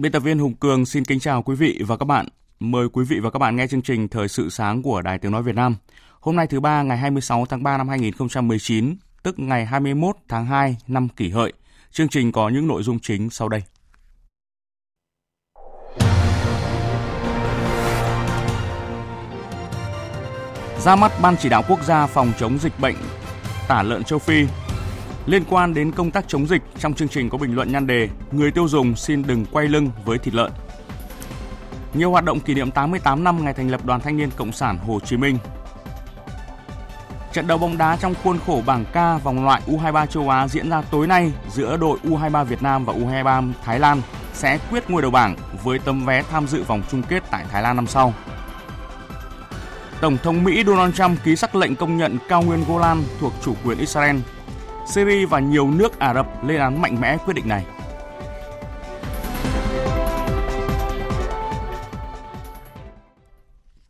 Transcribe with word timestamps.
Biên 0.00 0.12
tập 0.12 0.20
viên 0.20 0.38
Hùng 0.38 0.54
Cường 0.54 0.86
xin 0.86 1.04
kính 1.04 1.20
chào 1.20 1.42
quý 1.42 1.54
vị 1.54 1.80
và 1.86 1.96
các 1.96 2.04
bạn. 2.04 2.26
Mời 2.60 2.88
quý 2.88 3.04
vị 3.04 3.20
và 3.20 3.30
các 3.30 3.38
bạn 3.38 3.56
nghe 3.56 3.66
chương 3.66 3.82
trình 3.82 4.08
Thời 4.08 4.28
sự 4.28 4.50
sáng 4.50 4.82
của 4.82 5.02
Đài 5.02 5.18
Tiếng 5.18 5.32
Nói 5.32 5.42
Việt 5.42 5.54
Nam. 5.54 5.76
Hôm 6.20 6.36
nay 6.36 6.46
thứ 6.46 6.60
ba 6.60 6.82
ngày 6.82 6.98
26 6.98 7.46
tháng 7.46 7.62
3 7.62 7.78
năm 7.78 7.88
2019, 7.88 8.96
tức 9.22 9.38
ngày 9.38 9.66
21 9.66 10.16
tháng 10.28 10.46
2 10.46 10.76
năm 10.86 11.08
kỷ 11.08 11.28
hợi. 11.28 11.52
Chương 11.92 12.08
trình 12.08 12.32
có 12.32 12.48
những 12.48 12.66
nội 12.66 12.82
dung 12.82 12.98
chính 12.98 13.30
sau 13.30 13.48
đây. 13.48 13.62
Ra 20.78 20.96
mắt 20.96 21.12
Ban 21.22 21.36
chỉ 21.36 21.48
đạo 21.48 21.62
quốc 21.68 21.84
gia 21.84 22.06
phòng 22.06 22.32
chống 22.38 22.58
dịch 22.58 22.80
bệnh 22.80 22.96
tả 23.68 23.82
lợn 23.82 24.04
châu 24.04 24.18
Phi 24.18 24.46
Liên 25.28 25.44
quan 25.50 25.74
đến 25.74 25.92
công 25.92 26.10
tác 26.10 26.24
chống 26.28 26.46
dịch, 26.46 26.62
trong 26.78 26.94
chương 26.94 27.08
trình 27.08 27.30
có 27.30 27.38
bình 27.38 27.54
luận 27.54 27.72
nhan 27.72 27.86
đề 27.86 28.08
Người 28.32 28.50
tiêu 28.50 28.68
dùng 28.68 28.96
xin 28.96 29.22
đừng 29.26 29.44
quay 29.52 29.68
lưng 29.68 29.90
với 30.04 30.18
thịt 30.18 30.34
lợn. 30.34 30.52
Nhiều 31.94 32.10
hoạt 32.10 32.24
động 32.24 32.40
kỷ 32.40 32.54
niệm 32.54 32.70
88 32.70 33.24
năm 33.24 33.44
ngày 33.44 33.54
thành 33.54 33.70
lập 33.70 33.84
Đoàn 33.84 34.00
Thanh 34.00 34.16
niên 34.16 34.30
Cộng 34.36 34.52
sản 34.52 34.78
Hồ 34.78 35.00
Chí 35.00 35.16
Minh. 35.16 35.38
Trận 37.32 37.46
đấu 37.46 37.58
bóng 37.58 37.78
đá 37.78 37.96
trong 37.96 38.14
khuôn 38.24 38.38
khổ 38.46 38.62
bảng 38.66 38.84
K 38.84 39.24
vòng 39.24 39.44
loại 39.44 39.62
U23 39.66 40.06
châu 40.06 40.28
Á 40.28 40.48
diễn 40.48 40.70
ra 40.70 40.82
tối 40.82 41.06
nay 41.06 41.32
giữa 41.50 41.76
đội 41.76 41.98
U23 42.04 42.44
Việt 42.44 42.62
Nam 42.62 42.84
và 42.84 42.92
U23 42.92 43.52
Thái 43.64 43.80
Lan 43.80 44.02
sẽ 44.32 44.58
quyết 44.70 44.90
ngôi 44.90 45.02
đầu 45.02 45.10
bảng 45.10 45.36
với 45.64 45.78
tấm 45.78 46.04
vé 46.04 46.22
tham 46.22 46.46
dự 46.46 46.62
vòng 46.62 46.82
chung 46.90 47.02
kết 47.02 47.22
tại 47.30 47.44
Thái 47.50 47.62
Lan 47.62 47.76
năm 47.76 47.86
sau. 47.86 48.14
Tổng 50.00 50.16
thống 50.22 50.44
Mỹ 50.44 50.64
Donald 50.66 50.94
Trump 50.94 51.24
ký 51.24 51.36
sắc 51.36 51.54
lệnh 51.54 51.76
công 51.76 51.96
nhận 51.96 52.18
cao 52.28 52.42
nguyên 52.42 52.64
Golan 52.68 53.02
thuộc 53.20 53.32
chủ 53.42 53.54
quyền 53.64 53.78
Israel 53.78 54.16
Syria 54.88 55.26
và 55.26 55.40
nhiều 55.40 55.70
nước 55.70 55.98
Ả 55.98 56.14
Rập 56.14 56.44
lên 56.44 56.60
án 56.60 56.82
mạnh 56.82 57.00
mẽ 57.00 57.16
quyết 57.24 57.34
định 57.34 57.48
này. 57.48 57.64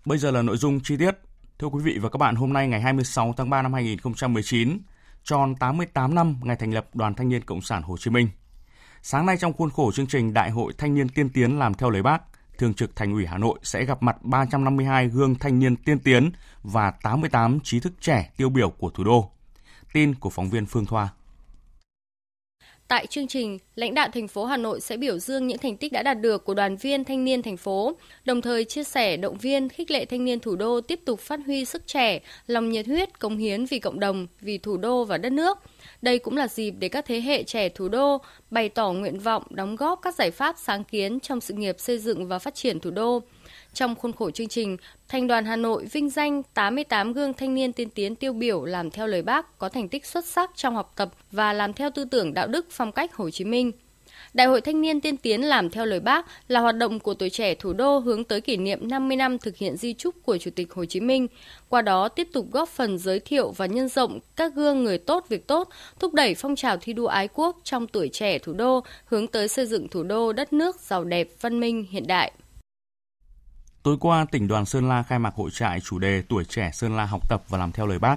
Bây 0.05 0.19
giờ 0.19 0.31
là 0.31 0.43
nội 0.43 0.57
dung 0.57 0.81
chi 0.81 0.97
tiết. 0.97 1.15
Thưa 1.59 1.67
quý 1.67 1.83
vị 1.83 1.99
và 1.99 2.09
các 2.09 2.17
bạn, 2.17 2.35
hôm 2.35 2.53
nay 2.53 2.69
ngày 2.69 2.81
26 2.81 3.35
tháng 3.37 3.51
3 3.51 3.63
năm 3.63 3.73
2019, 3.73 4.79
tròn 5.25 5.55
88 5.55 6.15
năm 6.15 6.37
ngày 6.43 6.57
thành 6.57 6.75
lập 6.75 6.87
Đoàn 6.95 7.15
Thanh 7.15 7.29
niên 7.29 7.43
Cộng 7.43 7.61
sản 7.61 7.83
Hồ 7.83 7.97
Chí 7.97 8.11
Minh. 8.11 8.29
Sáng 9.03 9.27
nay 9.27 9.37
trong 9.37 9.53
khuôn 9.53 9.71
khổ 9.71 9.93
chương 9.93 10.07
trình 10.07 10.35
Đại 10.35 10.51
hội 10.51 10.73
Thanh 10.79 10.95
niên 10.95 11.09
tiên 11.09 11.29
tiến 11.29 11.59
làm 11.59 11.75
theo 11.75 11.91
lời 11.91 12.03
Bác, 12.03 12.23
Thường 12.59 12.75
trực 12.75 12.97
Thành 12.97 13.13
ủy 13.13 13.27
Hà 13.27 13.39
Nội 13.39 13.59
sẽ 13.63 13.85
gặp 13.85 14.03
mặt 14.03 14.17
352 14.23 15.09
gương 15.09 15.35
thanh 15.35 15.59
niên 15.59 15.77
tiên 15.77 15.99
tiến 15.99 16.31
và 16.63 16.91
88 16.91 17.61
trí 17.61 17.81
thức 17.81 17.93
trẻ 18.01 18.31
tiêu 18.37 18.49
biểu 18.49 18.71
của 18.71 18.91
thủ 18.91 19.05
đô. 19.05 19.31
Tin 19.93 20.15
của 20.15 20.31
phóng 20.31 20.51
viên 20.51 20.67
Phương 20.67 20.87
Thoa. 20.87 21.09
Tại 22.89 23.07
chương 23.07 23.27
trình, 23.27 23.59
lãnh 23.75 23.95
đạo 23.95 24.09
thành 24.13 24.29
phố 24.29 24.45
Hà 24.45 24.57
Nội 24.57 24.81
sẽ 24.81 24.97
biểu 24.97 25.19
dương 25.19 25.47
những 25.47 25.59
thành 25.59 25.77
tích 25.77 25.93
đã 25.93 26.03
đạt 26.03 26.21
được 26.21 26.45
của 26.45 26.55
đoàn 26.55 26.77
viên 26.77 27.05
thanh 27.05 27.25
niên 27.25 27.43
thành 27.43 27.57
phố, 27.57 27.97
đồng 28.25 28.43
thời 28.43 28.65
chia 28.65 28.85
sẻ, 28.85 29.17
động 29.17 29.39
viên, 29.39 29.69
khích 29.69 29.91
lệ 29.91 30.05
thanh 30.05 30.25
niên 30.25 30.41
thủ 30.41 30.57
đô 30.57 30.81
tiếp 30.81 31.01
tục 31.05 31.21
phát 31.21 31.41
huy 31.47 31.65
sức 31.65 31.87
trẻ, 31.87 32.21
lòng 32.47 32.71
nhiệt 32.71 32.87
huyết, 32.87 33.19
cống 33.19 33.37
hiến 33.37 33.67
vì 33.67 33.79
cộng 33.79 34.01
đồng, 34.01 34.27
vì 34.41 34.59
thủ 34.59 34.77
đô 34.77 35.05
và 35.05 35.19
đất 35.19 35.33
nước. 35.33 35.59
Đây 36.03 36.19
cũng 36.19 36.37
là 36.37 36.49
dịp 36.49 36.71
để 36.79 36.89
các 36.89 37.05
thế 37.07 37.21
hệ 37.21 37.43
trẻ 37.43 37.69
thủ 37.69 37.89
đô 37.89 38.19
bày 38.51 38.69
tỏ 38.69 38.93
nguyện 38.93 39.19
vọng 39.19 39.43
đóng 39.51 39.77
góp 39.77 39.99
các 40.03 40.15
giải 40.15 40.31
pháp 40.31 40.57
sáng 40.59 40.85
kiến 40.85 41.21
trong 41.21 41.41
sự 41.41 41.55
nghiệp 41.55 41.81
xây 41.81 41.99
dựng 41.99 42.29
và 42.29 42.39
phát 42.39 42.55
triển 42.55 42.81
thủ 42.81 42.91
đô. 42.91 43.23
Trong 43.75 43.95
khuôn 43.95 44.13
khổ 44.13 44.31
chương 44.31 44.49
trình, 44.49 44.77
Thành 45.09 45.27
đoàn 45.27 45.45
Hà 45.45 45.57
Nội 45.57 45.85
vinh 45.93 46.11
danh 46.11 46.43
88 46.55 47.13
gương 47.13 47.35
thanh 47.35 47.55
niên 47.55 47.73
tiên 47.73 47.91
tiến 47.91 48.15
tiêu 48.15 48.33
biểu 48.33 48.65
làm 48.65 48.91
theo 48.91 49.07
lời 49.07 49.23
bác 49.23 49.59
có 49.59 49.69
thành 49.69 49.89
tích 49.89 50.07
xuất 50.07 50.25
sắc 50.25 50.51
trong 50.55 50.75
học 50.75 50.93
tập 50.97 51.11
và 51.33 51.53
làm 51.53 51.73
theo 51.73 51.91
tư 51.91 52.05
tưởng 52.05 52.35
đạo 52.35 52.47
đức 52.47 52.67
phong 52.71 52.93
cách 52.93 53.15
Hồ 53.15 53.31
Chí 53.31 53.45
Minh. 53.45 53.73
Đại 54.39 54.47
hội 54.47 54.61
Thanh 54.61 54.81
niên 54.81 55.01
tiên 55.01 55.17
tiến 55.17 55.41
làm 55.41 55.71
theo 55.71 55.87
lời 55.87 56.01
bác 56.01 56.27
là 56.49 56.61
hoạt 56.61 56.77
động 56.77 57.01
của 57.01 57.15
tuổi 57.15 57.31
trẻ 57.31 57.55
thủ 57.55 57.73
đô 57.73 57.99
hướng 57.99 58.25
tới 58.25 58.41
kỷ 58.41 58.57
niệm 58.57 58.89
50 58.89 59.17
năm 59.17 59.39
thực 59.39 59.57
hiện 59.57 59.77
di 59.77 59.95
trúc 59.95 60.15
của 60.23 60.39
Chủ 60.39 60.51
tịch 60.57 60.73
Hồ 60.73 60.85
Chí 60.85 61.01
Minh, 61.01 61.27
qua 61.69 61.83
đó 61.83 62.09
tiếp 62.09 62.29
tục 62.33 62.47
góp 62.53 62.69
phần 62.69 62.99
giới 62.99 63.21
thiệu 63.21 63.51
và 63.51 63.67
nhân 63.67 63.89
rộng 63.89 64.19
các 64.37 64.55
gương 64.55 64.85
người 64.85 64.99
tốt 64.99 65.25
việc 65.29 65.47
tốt, 65.47 65.69
thúc 65.99 66.15
đẩy 66.15 66.35
phong 66.35 66.57
trào 66.57 66.77
thi 66.77 66.93
đua 66.93 67.07
ái 67.07 67.29
quốc 67.35 67.57
trong 67.65 67.87
tuổi 67.87 68.09
trẻ 68.13 68.39
thủ 68.39 68.53
đô 68.53 68.85
hướng 69.05 69.27
tới 69.27 69.49
xây 69.49 69.67
dựng 69.67 69.89
thủ 69.89 70.03
đô 70.03 70.33
đất 70.33 70.53
nước 70.53 70.81
giàu 70.81 71.05
đẹp, 71.05 71.29
văn 71.41 71.61
minh, 71.61 71.87
hiện 71.91 72.07
đại. 72.07 72.33
Tối 73.83 73.97
qua, 74.01 74.27
tỉnh 74.31 74.49
đoàn 74.49 74.67
Sơn 74.67 74.89
La 74.89 75.03
khai 75.03 75.19
mạc 75.19 75.35
hội 75.35 75.51
trại 75.53 75.81
chủ 75.81 75.99
đề 75.99 76.23
Tuổi 76.29 76.45
trẻ 76.45 76.71
Sơn 76.75 76.97
La 76.97 77.05
học 77.05 77.29
tập 77.29 77.43
và 77.49 77.59
làm 77.59 77.73
theo 77.73 77.87
lời 77.87 77.99
bác. 77.99 78.17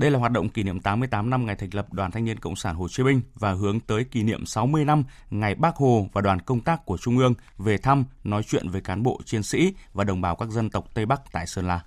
Đây 0.00 0.10
là 0.10 0.18
hoạt 0.18 0.32
động 0.32 0.48
kỷ 0.48 0.62
niệm 0.62 0.80
88 0.80 1.30
năm 1.30 1.46
ngày 1.46 1.56
thành 1.56 1.68
lập 1.72 1.92
Đoàn 1.92 2.10
Thanh 2.10 2.24
niên 2.24 2.38
Cộng 2.38 2.56
sản 2.56 2.74
Hồ 2.74 2.88
Chí 2.88 3.02
Minh 3.02 3.22
và 3.34 3.52
hướng 3.52 3.80
tới 3.80 4.04
kỷ 4.04 4.22
niệm 4.22 4.46
60 4.46 4.84
năm 4.84 5.04
ngày 5.30 5.54
Bác 5.54 5.76
Hồ 5.76 6.08
và 6.12 6.20
đoàn 6.20 6.40
công 6.40 6.60
tác 6.60 6.86
của 6.86 6.96
Trung 6.98 7.18
ương 7.18 7.34
về 7.58 7.78
thăm, 7.78 8.04
nói 8.24 8.42
chuyện 8.42 8.68
với 8.68 8.80
cán 8.80 9.02
bộ, 9.02 9.20
chiến 9.24 9.42
sĩ 9.42 9.74
và 9.92 10.04
đồng 10.04 10.20
bào 10.20 10.36
các 10.36 10.48
dân 10.48 10.70
tộc 10.70 10.84
Tây 10.94 11.06
Bắc 11.06 11.20
tại 11.32 11.46
Sơn 11.46 11.66
La. 11.66 11.80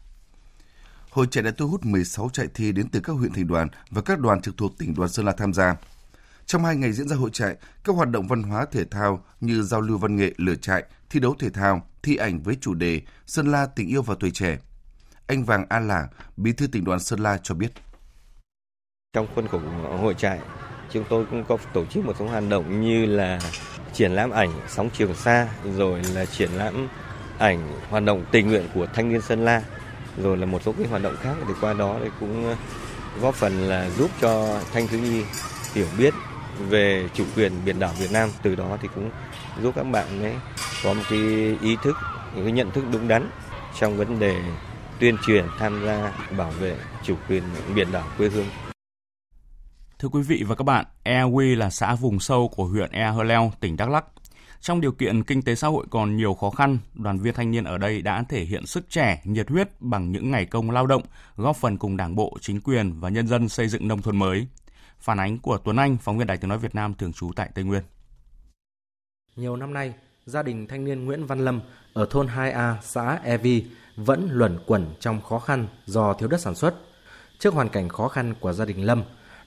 Hội 1.09 1.28
chạy 1.31 1.44
đã 1.44 1.52
thu 1.57 1.68
hút 1.68 1.85
16 1.85 2.29
chạy 2.34 2.47
thi 2.53 2.72
đến 2.72 2.90
từ 2.90 3.00
các 3.00 3.13
huyện 3.13 3.34
thành 3.34 3.47
đoàn 3.47 3.68
và 3.90 4.02
các 4.02 4.19
đoàn 4.19 4.41
trực 4.41 4.57
thuộc 4.57 4.78
tỉnh 4.78 4.94
đoàn 4.94 5.09
Sơn 5.09 5.25
La 5.25 5.31
tham 5.38 5.53
gia. 5.53 5.75
Trong 6.46 6.66
hai 6.66 6.75
ngày 6.75 6.94
diễn 6.94 7.07
ra 7.07 7.16
hội 7.16 7.29
trại, 7.34 7.56
các 7.84 7.96
hoạt 7.96 8.09
động 8.09 8.28
văn 8.28 8.44
hóa 8.44 8.66
thể 8.72 8.85
thao 8.85 9.23
như 9.41 9.63
giao 9.63 9.81
lưu 9.81 9.97
văn 9.97 10.16
nghệ 10.16 10.34
lửa 10.38 10.56
trại, 10.56 10.84
thi 11.09 11.19
đấu 11.19 11.35
thể 11.40 11.50
thao, 11.50 11.88
thi 12.03 12.16
ảnh 12.16 12.44
với 12.44 12.57
chủ 12.62 12.73
đề 12.73 13.02
Sơn 13.25 13.52
La 13.52 13.66
tình 13.66 13.88
yêu 13.88 14.02
và 14.02 14.16
tuổi 14.19 14.31
trẻ. 14.31 14.57
Anh 15.28 15.44
Vàng 15.44 15.66
A 15.69 15.79
Làng, 15.79 16.07
bí 16.38 16.53
thư 16.53 16.68
tỉnh 16.68 16.84
đoàn 16.84 17.00
Sơn 17.00 17.19
La 17.19 17.38
cho 17.44 17.56
biết. 17.56 17.72
Trong 19.13 19.28
khuôn 19.35 19.47
khổ 19.47 19.59
hội 20.01 20.13
trại, 20.13 20.40
chúng 20.91 21.03
tôi 21.09 21.25
cũng 21.25 21.44
có 21.44 21.57
tổ 21.74 21.85
chức 21.85 22.06
một 22.06 22.13
số 22.19 22.25
hoạt 22.28 22.44
động 22.50 22.81
như 22.81 23.06
là 23.06 23.40
triển 23.94 24.12
lãm 24.12 24.29
ảnh 24.29 24.51
sóng 24.68 24.90
trường 24.94 25.16
sa, 25.16 25.47
rồi 25.78 26.01
là 26.13 26.25
triển 26.25 26.50
lãm 26.51 26.88
ảnh 27.38 27.72
hoạt 27.90 28.03
động 28.03 28.25
tình 28.31 28.47
nguyện 28.47 28.68
của 28.73 28.88
thanh 28.94 29.09
niên 29.09 29.22
Sơn 29.22 29.46
La, 29.46 29.62
rồi 30.18 30.38
là 30.38 30.46
một 30.46 30.62
số 30.63 30.73
cái 30.78 30.88
hoạt 30.88 31.02
động 31.03 31.16
khác 31.22 31.34
thì 31.47 31.53
qua 31.62 31.73
đó 31.73 31.97
thì 32.03 32.09
cũng 32.19 32.56
góp 33.22 33.35
phần 33.35 33.69
là 33.69 33.90
giúp 33.90 34.12
cho 34.22 34.59
thanh 34.73 34.88
thiếu 34.88 35.00
nhi 35.00 35.23
hiểu 35.73 35.88
biết 35.97 36.13
về 36.69 37.09
chủ 37.13 37.23
quyền 37.35 37.52
biển 37.66 37.79
đảo 37.79 37.94
Việt 38.00 38.12
Nam 38.12 38.29
từ 38.44 38.56
đó 38.56 38.78
thì 38.81 38.88
cũng 38.96 39.09
giúp 39.62 39.75
các 39.75 39.84
bạn 39.84 40.23
ấy 40.23 40.34
có 40.84 40.94
một 40.94 41.03
cái 41.09 41.19
ý 41.62 41.78
thức 41.84 41.96
những 42.35 42.46
cái 42.46 42.52
nhận 42.52 42.72
thức 42.72 42.84
đúng 42.91 43.07
đắn 43.07 43.29
trong 43.79 43.97
vấn 43.97 44.19
đề 44.19 44.35
tuyên 45.00 45.18
truyền 45.25 45.46
tham 45.59 45.85
gia 45.85 46.12
bảo 46.38 46.52
vệ 46.59 46.75
chủ 47.03 47.16
quyền 47.29 47.44
biển 47.75 47.91
đảo 47.91 48.07
quê 48.18 48.29
hương. 48.29 48.47
Thưa 50.03 50.09
quý 50.09 50.22
vị 50.22 50.44
và 50.47 50.56
các 50.56 50.64
bạn, 50.64 50.86
Ea 51.03 51.24
Huy 51.24 51.56
là 51.56 51.69
xã 51.69 51.96
vùng 51.96 52.19
sâu 52.19 52.47
của 52.47 52.66
huyện 52.66 52.91
Ea 52.91 53.11
Hơ 53.11 53.23
Leo, 53.23 53.52
tỉnh 53.59 53.78
Đắk 53.78 53.90
Lắk. 53.90 54.05
Trong 54.61 54.82
điều 54.82 54.91
kiện 54.91 55.23
kinh 55.23 55.41
tế 55.41 55.55
xã 55.55 55.67
hội 55.67 55.85
còn 55.90 56.16
nhiều 56.16 56.34
khó 56.34 56.50
khăn, 56.50 56.78
đoàn 56.94 57.20
viên 57.20 57.34
thanh 57.34 57.52
niên 57.52 57.64
ở 57.64 57.78
đây 57.78 58.02
đã 58.02 58.23
thể 58.29 58.44
hiện 58.44 58.66
sức 58.66 58.90
trẻ, 58.90 59.22
nhiệt 59.23 59.50
huyết 59.50 59.82
bằng 59.82 60.11
những 60.11 60.32
ngày 60.32 60.46
công 60.46 60.72
lao 60.72 60.88
động, 60.88 61.02
góp 61.35 61.55
phần 61.55 61.78
cùng 61.78 61.97
Đảng 61.97 62.16
bộ, 62.16 62.38
chính 62.41 62.61
quyền 62.61 63.00
và 63.00 63.09
nhân 63.09 63.28
dân 63.28 63.50
xây 63.50 63.67
dựng 63.67 63.88
nông 63.88 64.02
thôn 64.02 64.17
mới. 64.17 64.47
Phản 65.00 65.20
ánh 65.20 65.40
của 65.40 65.58
Tuấn 65.58 65.78
Anh, 65.78 65.97
phóng 65.97 66.17
viên 66.17 66.28
Đài 66.28 66.38
Tiếng 66.38 66.49
nói 66.49 66.58
Việt 66.58 66.76
Nam 66.76 66.94
thường 66.94 67.14
trú 67.14 67.32
tại 67.35 67.49
Tây 67.56 67.64
Nguyên. 67.64 67.84
Nhiều 69.35 69.56
năm 69.56 69.73
nay, 69.73 69.94
gia 70.26 70.44
đình 70.44 70.67
thanh 70.67 70.85
niên 70.85 71.06
Nguyễn 71.06 71.26
Văn 71.26 71.40
Lâm 71.40 71.61
ở 71.94 72.08
thôn 72.09 72.28
2A, 72.28 72.76
xã 72.82 73.20
Evi 73.23 73.66
vẫn 73.96 74.28
luẩn 74.32 74.59
quẩn 74.67 74.96
trong 74.99 75.22
khó 75.22 75.40
khăn 75.40 75.67
do 75.85 76.14
thiếu 76.14 76.29
đất 76.29 76.41
sản 76.41 76.56
xuất. 76.56 76.76
Trước 77.40 77.53
hoàn 77.53 77.70
cảnh 77.70 77.90
khó 77.90 78.08
khăn 78.08 78.34
của 78.40 78.53
gia 78.53 78.66
đình 78.66 78.85
Lâm, 78.85 79.03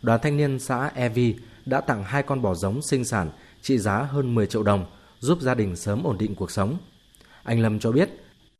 đoàn 0.07 0.21
thanh 0.23 0.37
niên 0.37 0.59
xã 0.59 0.91
Evi 0.95 1.35
đã 1.65 1.81
tặng 1.81 2.05
hai 2.05 2.23
con 2.23 2.43
bò 2.43 2.55
giống 2.55 2.83
sinh 2.83 3.05
sản 3.05 3.31
trị 3.63 3.79
giá 3.79 4.03
hơn 4.03 4.35
10 4.35 4.47
triệu 4.47 4.63
đồng 4.63 4.87
giúp 5.21 5.41
gia 5.41 5.55
đình 5.55 5.77
sớm 5.77 6.03
ổn 6.03 6.19
định 6.19 6.35
cuộc 6.35 6.51
sống. 6.51 6.77
Anh 7.43 7.61
Lâm 7.61 7.79
cho 7.79 7.93
biết, 7.93 8.09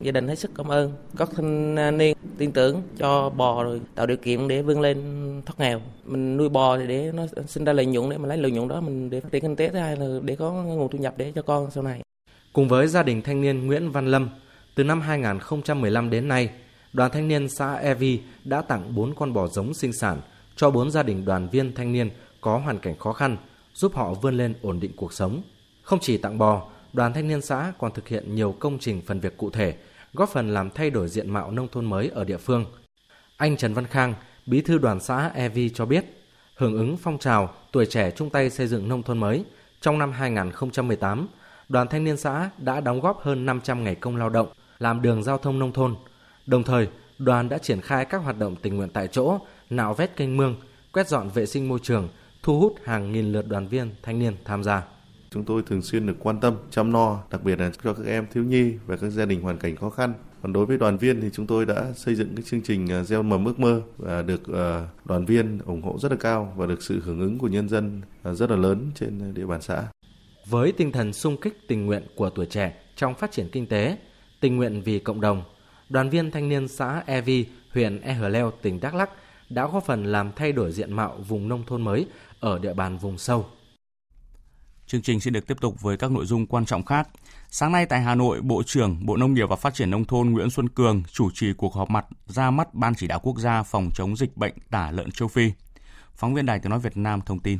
Gia 0.01 0.13
đình 0.13 0.29
hết 0.29 0.39
sức 0.39 0.51
cảm 0.55 0.69
ơn 0.69 0.93
các 1.17 1.29
thanh 1.37 1.75
niên 1.99 2.17
tin 2.39 2.53
tưởng 2.53 2.83
cho 2.99 3.31
bò 3.31 3.65
rồi 3.65 3.81
tạo 3.95 4.07
điều 4.07 4.17
kiện 4.17 4.49
để 4.49 4.63
vươn 4.63 4.81
lên 4.81 4.97
thoát 5.47 5.55
nghèo. 5.59 5.81
Mình 6.05 6.37
nuôi 6.37 6.49
bò 6.49 6.79
thì 6.79 6.87
để 6.87 7.13
nó 7.15 7.27
sinh 7.47 7.65
ra 7.65 7.73
lợi 7.73 7.87
nhuận 7.87 8.11
để 8.11 8.19
mình 8.19 8.29
lấy 8.29 8.39
lợi 8.39 8.51
nhuận 8.51 8.69
đó 8.69 8.81
mình 8.81 9.11
để 9.11 9.21
phát 9.21 9.29
triển 9.33 9.43
kinh 9.43 9.57
tế 9.57 9.69
thứ 9.69 9.79
hai 9.79 9.97
là 9.97 10.07
để 10.23 10.37
có 10.37 10.53
nguồn 10.53 10.91
thu 10.91 10.99
nhập 10.99 11.15
để 11.17 11.33
cho 11.35 11.43
con 11.43 11.71
sau 11.71 11.83
này. 11.83 12.01
Cùng 12.53 12.69
với 12.69 12.87
gia 12.87 13.03
đình 13.03 13.23
thanh 13.23 13.41
niên 13.41 13.67
Nguyễn 13.67 13.91
Văn 13.91 14.07
Lâm, 14.07 14.29
từ 14.75 14.85
năm 14.85 15.01
2015 15.01 16.11
đến 16.11 16.29
nay, 16.29 16.51
Đoàn 16.93 17.11
Thanh 17.11 17.29
niên 17.29 17.49
xã 17.49 17.75
Evi 17.75 18.21
đã 18.45 18.63
tặng 18.63 18.95
4 18.95 19.15
con 19.15 19.33
bò 19.33 19.49
giống 19.49 19.75
sinh 19.75 19.93
sản 19.93 20.21
cho 20.57 20.71
bốn 20.71 20.91
gia 20.91 21.03
đình 21.03 21.25
đoàn 21.25 21.49
viên 21.49 21.75
thanh 21.75 21.93
niên 21.93 22.11
có 22.41 22.59
hoàn 22.59 22.79
cảnh 22.79 22.99
khó 22.99 23.13
khăn, 23.13 23.37
giúp 23.75 23.95
họ 23.95 24.15
vươn 24.15 24.37
lên 24.37 24.55
ổn 24.63 24.81
định 24.81 24.93
cuộc 24.97 25.13
sống. 25.13 25.43
Không 25.83 25.99
chỉ 26.03 26.17
tặng 26.17 26.39
bò, 26.39 26.69
Đoàn 26.93 27.13
Thanh 27.13 27.29
niên 27.29 27.41
xã 27.41 27.73
còn 27.79 27.93
thực 27.93 28.09
hiện 28.09 28.35
nhiều 28.35 28.55
công 28.59 28.79
trình 28.79 29.03
phần 29.07 29.21
việc 29.21 29.37
cụ 29.37 29.51
thể, 29.51 29.75
góp 30.15 30.29
phần 30.29 30.55
làm 30.55 30.71
thay 30.71 30.91
đổi 30.91 31.09
diện 31.09 31.31
mạo 31.31 31.51
nông 31.51 31.69
thôn 31.69 31.85
mới 31.85 32.11
ở 32.15 32.25
địa 32.25 32.37
phương. 32.37 32.65
Anh 33.37 33.57
Trần 33.57 33.75
Văn 33.75 33.87
Khang, 33.87 34.15
bí 34.47 34.61
thư 34.61 34.79
đoàn 34.79 35.01
xã 35.01 35.31
Evi 35.35 35.69
cho 35.69 35.87
biết, 35.87 36.05
hưởng 36.57 36.77
ứng 36.77 36.97
phong 36.97 37.19
trào 37.19 37.55
tuổi 37.73 37.87
trẻ 37.87 38.11
chung 38.11 38.31
tay 38.31 38.51
xây 38.51 38.67
dựng 38.67 38.89
nông 38.89 39.03
thôn 39.03 39.19
mới, 39.19 39.45
trong 39.81 39.99
năm 39.99 40.13
2018, 40.13 41.29
Đoàn 41.69 41.89
Thanh 41.89 42.05
niên 42.05 42.17
xã 42.17 42.51
đã 42.59 42.81
đóng 42.81 43.01
góp 43.01 43.21
hơn 43.21 43.47
500 43.47 43.85
ngày 43.85 43.95
công 43.95 44.17
lao 44.17 44.29
động, 44.29 44.49
làm 44.79 45.03
đường 45.03 45.23
giao 45.23 45.39
thông 45.39 45.59
nông 45.59 45.73
thôn. 45.73 45.95
Đồng 46.47 46.63
thời, 46.63 46.89
đoàn 47.19 47.49
đã 47.49 47.59
triển 47.59 47.81
khai 47.81 48.05
các 48.05 48.19
hoạt 48.19 48.39
động 48.39 48.57
tình 48.57 48.77
nguyện 48.77 48.91
tại 48.91 49.09
chỗ, 49.09 49.39
nạo 49.71 49.95
vét 49.95 50.17
kênh 50.17 50.37
mương, 50.37 50.57
quét 50.93 51.09
dọn 51.09 51.31
vệ 51.35 51.47
sinh 51.47 51.69
môi 51.69 51.79
trường, 51.83 52.09
thu 52.43 52.61
hút 52.61 52.75
hàng 52.85 53.13
nghìn 53.13 53.33
lượt 53.33 53.49
đoàn 53.49 53.69
viên 53.69 53.91
thanh 54.03 54.19
niên 54.19 54.35
tham 54.45 54.63
gia. 54.65 54.83
Chúng 55.31 55.45
tôi 55.45 55.63
thường 55.67 55.83
xuyên 55.83 56.07
được 56.07 56.17
quan 56.19 56.41
tâm, 56.41 56.57
chăm 56.71 56.93
lo, 56.93 57.23
đặc 57.31 57.43
biệt 57.45 57.59
là 57.59 57.71
cho 57.85 57.93
các 57.93 58.07
em 58.07 58.27
thiếu 58.33 58.45
nhi 58.45 58.73
và 58.87 58.97
các 58.97 59.11
gia 59.11 59.25
đình 59.25 59.41
hoàn 59.41 59.59
cảnh 59.59 59.77
khó 59.77 59.91
khăn. 59.91 60.15
Còn 60.43 60.53
đối 60.53 60.67
với 60.67 60.79
đoàn 60.79 60.99
viên 60.99 61.21
thì 61.21 61.29
chúng 61.33 61.47
tôi 61.47 61.67
đã 61.67 61.93
xây 61.95 62.15
dựng 62.15 62.35
cái 62.37 62.43
chương 62.43 62.63
trình 62.63 62.93
à, 62.93 63.03
gieo 63.03 63.23
mầm 63.23 63.45
ước 63.45 63.61
mơ 63.61 63.83
và 63.97 64.23
được 64.23 64.55
à, 64.55 64.89
đoàn 65.05 65.25
viên 65.25 65.59
ủng 65.67 65.83
hộ 65.83 65.99
rất 65.99 66.13
là 66.13 66.19
cao 66.21 66.53
và 66.57 66.67
được 66.67 66.83
sự 66.83 67.01
hưởng 67.05 67.21
ứng 67.21 67.39
của 67.39 67.49
nhân 67.49 67.69
dân 67.69 68.03
à, 68.23 68.35
rất 68.35 68.51
là 68.51 68.57
lớn 68.57 68.91
trên 68.95 69.35
địa 69.35 69.47
bàn 69.47 69.63
xã. 69.63 69.85
Với 70.47 70.73
tinh 70.73 70.93
thần 70.93 71.13
sung 71.13 71.37
kích 71.41 71.69
tình 71.69 71.87
nguyện 71.87 72.03
của 72.17 72.31
tuổi 72.31 72.47
trẻ 72.47 72.75
trong 72.97 73.15
phát 73.15 73.33
triển 73.33 73.49
kinh 73.53 73.67
tế, 73.67 73.99
tình 74.41 74.57
nguyện 74.57 74.83
vì 74.85 74.99
cộng 74.99 75.21
đồng, 75.21 75.43
đoàn 75.89 76.11
viên 76.11 76.31
thanh 76.31 76.49
niên 76.49 76.69
xã 76.69 77.03
Evi, 77.07 77.47
huyện 77.73 78.01
E 78.01 78.13
Hờ 78.13 78.29
Leo, 78.29 78.51
tỉnh 78.63 78.81
Đắk 78.81 78.95
Lắk 78.95 79.11
đã 79.51 79.67
góp 79.67 79.85
phần 79.85 80.05
làm 80.05 80.33
thay 80.37 80.53
đổi 80.53 80.73
diện 80.73 80.93
mạo 80.93 81.17
vùng 81.29 81.49
nông 81.49 81.65
thôn 81.67 81.83
mới 81.83 82.07
ở 82.41 82.59
địa 82.59 82.75
bàn 82.75 82.99
vùng 82.99 83.19
sâu. 83.19 83.47
Chương 84.87 85.03
trình 85.03 85.21
sẽ 85.21 85.31
được 85.31 85.47
tiếp 85.47 85.61
tục 85.61 85.81
với 85.81 85.97
các 85.97 86.11
nội 86.11 86.27
dung 86.27 86.47
quan 86.47 86.67
trọng 86.67 86.85
khác. 86.85 87.09
Sáng 87.51 87.73
nay 87.73 87.87
tại 87.87 88.01
Hà 88.01 88.15
Nội, 88.15 88.41
Bộ 88.41 88.63
trưởng 88.63 89.07
Bộ 89.07 89.17
Nông 89.17 89.35
nghiệp 89.35 89.49
và 89.49 89.57
Phát 89.57 89.75
triển 89.75 89.91
Nông 89.91 90.05
thôn 90.05 90.31
Nguyễn 90.31 90.51
Xuân 90.51 90.69
Cường 90.69 91.03
chủ 91.13 91.31
trì 91.35 91.53
cuộc 91.53 91.75
họp 91.75 91.91
mặt 91.91 92.07
ra 92.27 92.51
mắt 92.51 92.75
Ban 92.75 92.95
chỉ 92.95 93.07
đạo 93.07 93.21
quốc 93.23 93.39
gia 93.39 93.63
phòng 93.63 93.91
chống 93.95 94.17
dịch 94.17 94.37
bệnh 94.37 94.55
tả 94.71 94.91
lợn 94.91 95.11
châu 95.11 95.29
Phi. 95.29 95.53
Phóng 96.15 96.35
viên 96.35 96.47
Đài 96.47 96.59
tiếng 96.59 96.71
nói 96.71 96.79
Việt 96.79 96.97
Nam 96.97 97.21
thông 97.21 97.39
tin. 97.39 97.59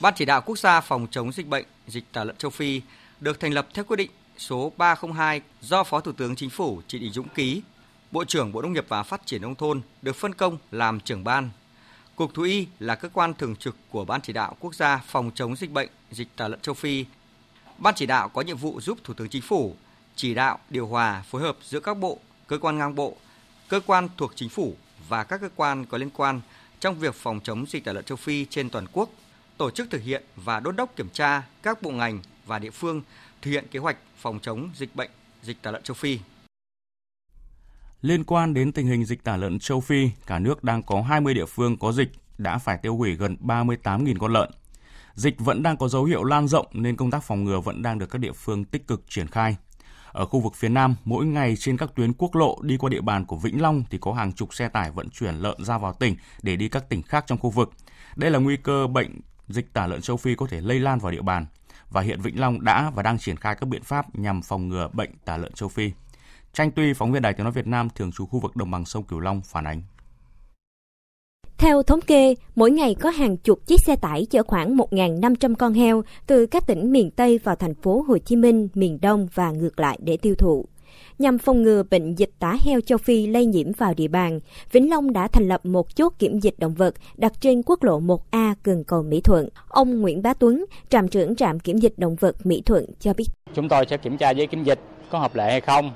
Ban 0.00 0.14
chỉ 0.16 0.24
đạo 0.24 0.42
quốc 0.46 0.58
gia 0.58 0.80
phòng 0.80 1.06
chống 1.10 1.32
dịch 1.32 1.46
bệnh 1.46 1.64
dịch 1.86 2.04
tả 2.12 2.24
lợn 2.24 2.36
châu 2.36 2.50
Phi 2.50 2.80
được 3.20 3.40
thành 3.40 3.52
lập 3.52 3.68
theo 3.74 3.84
quyết 3.84 3.96
định 3.96 4.10
số 4.38 4.72
302 4.76 5.40
do 5.60 5.84
Phó 5.84 6.00
Thủ 6.00 6.12
tướng 6.12 6.36
Chính 6.36 6.50
phủ 6.50 6.82
Trịnh 6.88 7.02
Đình 7.02 7.12
Dũng 7.12 7.28
ký. 7.28 7.62
Bộ 8.16 8.24
trưởng 8.24 8.52
Bộ 8.52 8.62
Nông 8.62 8.72
nghiệp 8.72 8.84
và 8.88 9.02
Phát 9.02 9.26
triển 9.26 9.42
nông 9.42 9.54
thôn 9.54 9.80
được 10.02 10.16
phân 10.16 10.34
công 10.34 10.58
làm 10.70 11.00
trưởng 11.00 11.24
ban. 11.24 11.50
Cục 12.14 12.34
Thú 12.34 12.42
y 12.42 12.66
là 12.78 12.94
cơ 12.94 13.08
quan 13.08 13.34
thường 13.34 13.56
trực 13.56 13.76
của 13.90 14.04
Ban 14.04 14.20
chỉ 14.20 14.32
đạo 14.32 14.56
quốc 14.60 14.74
gia 14.74 15.02
phòng 15.06 15.30
chống 15.34 15.56
dịch 15.56 15.70
bệnh 15.70 15.88
dịch 16.10 16.28
tả 16.36 16.48
lợn 16.48 16.60
châu 16.60 16.74
Phi. 16.74 17.04
Ban 17.78 17.94
chỉ 17.94 18.06
đạo 18.06 18.28
có 18.28 18.42
nhiệm 18.42 18.56
vụ 18.56 18.80
giúp 18.80 18.98
Thủ 19.04 19.14
tướng 19.14 19.28
Chính 19.28 19.42
phủ 19.42 19.76
chỉ 20.14 20.34
đạo, 20.34 20.58
điều 20.70 20.86
hòa, 20.86 21.22
phối 21.30 21.42
hợp 21.42 21.56
giữa 21.62 21.80
các 21.80 21.94
bộ, 21.98 22.18
cơ 22.46 22.58
quan 22.58 22.78
ngang 22.78 22.94
bộ, 22.94 23.16
cơ 23.68 23.80
quan 23.86 24.08
thuộc 24.16 24.32
chính 24.34 24.48
phủ 24.48 24.76
và 25.08 25.24
các 25.24 25.40
cơ 25.40 25.48
quan 25.56 25.86
có 25.86 25.98
liên 25.98 26.10
quan 26.10 26.40
trong 26.80 26.98
việc 26.98 27.14
phòng 27.14 27.40
chống 27.44 27.66
dịch 27.68 27.84
tả 27.84 27.92
lợn 27.92 28.04
châu 28.04 28.16
Phi 28.16 28.44
trên 28.44 28.70
toàn 28.70 28.86
quốc 28.92 29.10
tổ 29.56 29.70
chức 29.70 29.90
thực 29.90 30.02
hiện 30.02 30.24
và 30.36 30.60
đôn 30.60 30.76
đốc 30.76 30.96
kiểm 30.96 31.08
tra 31.12 31.42
các 31.62 31.82
bộ 31.82 31.90
ngành 31.90 32.20
và 32.46 32.58
địa 32.58 32.70
phương 32.70 33.02
thực 33.42 33.50
hiện 33.50 33.66
kế 33.70 33.78
hoạch 33.78 33.96
phòng 34.18 34.38
chống 34.42 34.70
dịch 34.74 34.96
bệnh 34.96 35.10
dịch 35.42 35.62
tả 35.62 35.70
lợn 35.70 35.82
châu 35.82 35.94
Phi. 35.94 36.18
Liên 38.02 38.24
quan 38.24 38.54
đến 38.54 38.72
tình 38.72 38.86
hình 38.86 39.04
dịch 39.04 39.24
tả 39.24 39.36
lợn 39.36 39.58
châu 39.58 39.80
Phi, 39.80 40.10
cả 40.26 40.38
nước 40.38 40.64
đang 40.64 40.82
có 40.82 41.02
20 41.02 41.34
địa 41.34 41.46
phương 41.46 41.76
có 41.78 41.92
dịch 41.92 42.08
đã 42.38 42.58
phải 42.58 42.78
tiêu 42.78 42.96
hủy 42.96 43.14
gần 43.14 43.36
38.000 43.40 44.16
con 44.18 44.32
lợn. 44.32 44.50
Dịch 45.14 45.38
vẫn 45.38 45.62
đang 45.62 45.76
có 45.76 45.88
dấu 45.88 46.04
hiệu 46.04 46.24
lan 46.24 46.48
rộng 46.48 46.66
nên 46.72 46.96
công 46.96 47.10
tác 47.10 47.24
phòng 47.24 47.44
ngừa 47.44 47.60
vẫn 47.60 47.82
đang 47.82 47.98
được 47.98 48.10
các 48.10 48.18
địa 48.18 48.32
phương 48.32 48.64
tích 48.64 48.86
cực 48.86 49.02
triển 49.08 49.26
khai. 49.26 49.56
Ở 50.12 50.26
khu 50.26 50.40
vực 50.40 50.54
phía 50.54 50.68
Nam, 50.68 50.96
mỗi 51.04 51.26
ngày 51.26 51.56
trên 51.56 51.76
các 51.76 51.90
tuyến 51.94 52.12
quốc 52.12 52.36
lộ 52.36 52.58
đi 52.62 52.76
qua 52.76 52.90
địa 52.90 53.00
bàn 53.00 53.24
của 53.24 53.36
Vĩnh 53.36 53.62
Long 53.62 53.84
thì 53.90 53.98
có 53.98 54.12
hàng 54.12 54.32
chục 54.32 54.54
xe 54.54 54.68
tải 54.68 54.90
vận 54.90 55.10
chuyển 55.10 55.34
lợn 55.34 55.64
ra 55.64 55.78
vào 55.78 55.92
tỉnh 55.92 56.16
để 56.42 56.56
đi 56.56 56.68
các 56.68 56.88
tỉnh 56.88 57.02
khác 57.02 57.24
trong 57.26 57.38
khu 57.38 57.50
vực. 57.50 57.70
Đây 58.16 58.30
là 58.30 58.38
nguy 58.38 58.56
cơ 58.56 58.86
bệnh 58.86 59.20
dịch 59.48 59.72
tả 59.72 59.86
lợn 59.86 60.00
châu 60.00 60.16
Phi 60.16 60.34
có 60.34 60.46
thể 60.46 60.60
lây 60.60 60.80
lan 60.80 60.98
vào 60.98 61.12
địa 61.12 61.22
bàn 61.22 61.46
và 61.90 62.00
hiện 62.00 62.20
Vĩnh 62.20 62.40
Long 62.40 62.64
đã 62.64 62.90
và 62.90 63.02
đang 63.02 63.18
triển 63.18 63.36
khai 63.36 63.54
các 63.54 63.68
biện 63.68 63.82
pháp 63.82 64.18
nhằm 64.18 64.42
phòng 64.42 64.68
ngừa 64.68 64.88
bệnh 64.92 65.10
tả 65.24 65.36
lợn 65.36 65.52
châu 65.52 65.68
Phi. 65.68 65.90
Tranh 66.56 66.70
Tuy, 66.70 66.92
phóng 66.94 67.12
viên 67.12 67.22
Đài 67.22 67.32
Tiếng 67.32 67.44
nói 67.44 67.52
Việt 67.52 67.66
Nam 67.66 67.88
thường 67.94 68.12
trú 68.12 68.26
khu 68.26 68.38
vực 68.38 68.56
đồng 68.56 68.70
bằng 68.70 68.84
sông 68.84 69.04
Cửu 69.04 69.20
Long 69.20 69.40
phản 69.44 69.66
ánh. 69.66 69.82
Theo 71.58 71.82
thống 71.82 72.00
kê, 72.00 72.34
mỗi 72.54 72.70
ngày 72.70 72.94
có 72.94 73.10
hàng 73.10 73.36
chục 73.36 73.66
chiếc 73.66 73.80
xe 73.86 73.96
tải 73.96 74.26
chở 74.30 74.42
khoảng 74.42 74.76
1.500 74.76 75.54
con 75.54 75.74
heo 75.74 76.02
từ 76.26 76.46
các 76.46 76.66
tỉnh 76.66 76.92
miền 76.92 77.10
Tây 77.10 77.38
vào 77.44 77.56
thành 77.56 77.74
phố 77.74 78.04
Hồ 78.08 78.18
Chí 78.18 78.36
Minh, 78.36 78.68
miền 78.74 78.98
Đông 79.02 79.28
và 79.34 79.50
ngược 79.50 79.80
lại 79.80 79.98
để 80.02 80.16
tiêu 80.16 80.34
thụ. 80.34 80.64
Nhằm 81.18 81.38
phòng 81.38 81.62
ngừa 81.62 81.82
bệnh 81.90 82.14
dịch 82.14 82.30
tả 82.38 82.56
heo 82.64 82.80
châu 82.80 82.98
Phi 82.98 83.26
lây 83.26 83.46
nhiễm 83.46 83.72
vào 83.72 83.94
địa 83.94 84.08
bàn, 84.08 84.40
Vĩnh 84.72 84.90
Long 84.90 85.12
đã 85.12 85.28
thành 85.28 85.48
lập 85.48 85.66
một 85.66 85.96
chốt 85.96 86.12
kiểm 86.18 86.38
dịch 86.40 86.58
động 86.58 86.74
vật 86.74 86.94
đặt 87.16 87.32
trên 87.40 87.62
quốc 87.66 87.82
lộ 87.82 88.00
1A 88.00 88.54
gần 88.64 88.84
cầu 88.84 89.02
Mỹ 89.02 89.20
Thuận. 89.20 89.48
Ông 89.68 90.00
Nguyễn 90.00 90.22
Bá 90.22 90.34
Tuấn, 90.34 90.64
trạm 90.88 91.08
trưởng 91.08 91.36
trạm 91.36 91.60
kiểm 91.60 91.78
dịch 91.78 91.98
động 91.98 92.16
vật 92.16 92.46
Mỹ 92.46 92.62
Thuận 92.66 92.86
cho 93.00 93.12
biết. 93.14 93.26
Chúng 93.54 93.68
tôi 93.68 93.84
sẽ 93.90 93.96
kiểm 93.96 94.16
tra 94.16 94.30
giấy 94.30 94.46
kiểm 94.46 94.64
dịch 94.64 94.80
có 95.10 95.18
hợp 95.18 95.34
lệ 95.34 95.50
hay 95.50 95.60
không, 95.60 95.90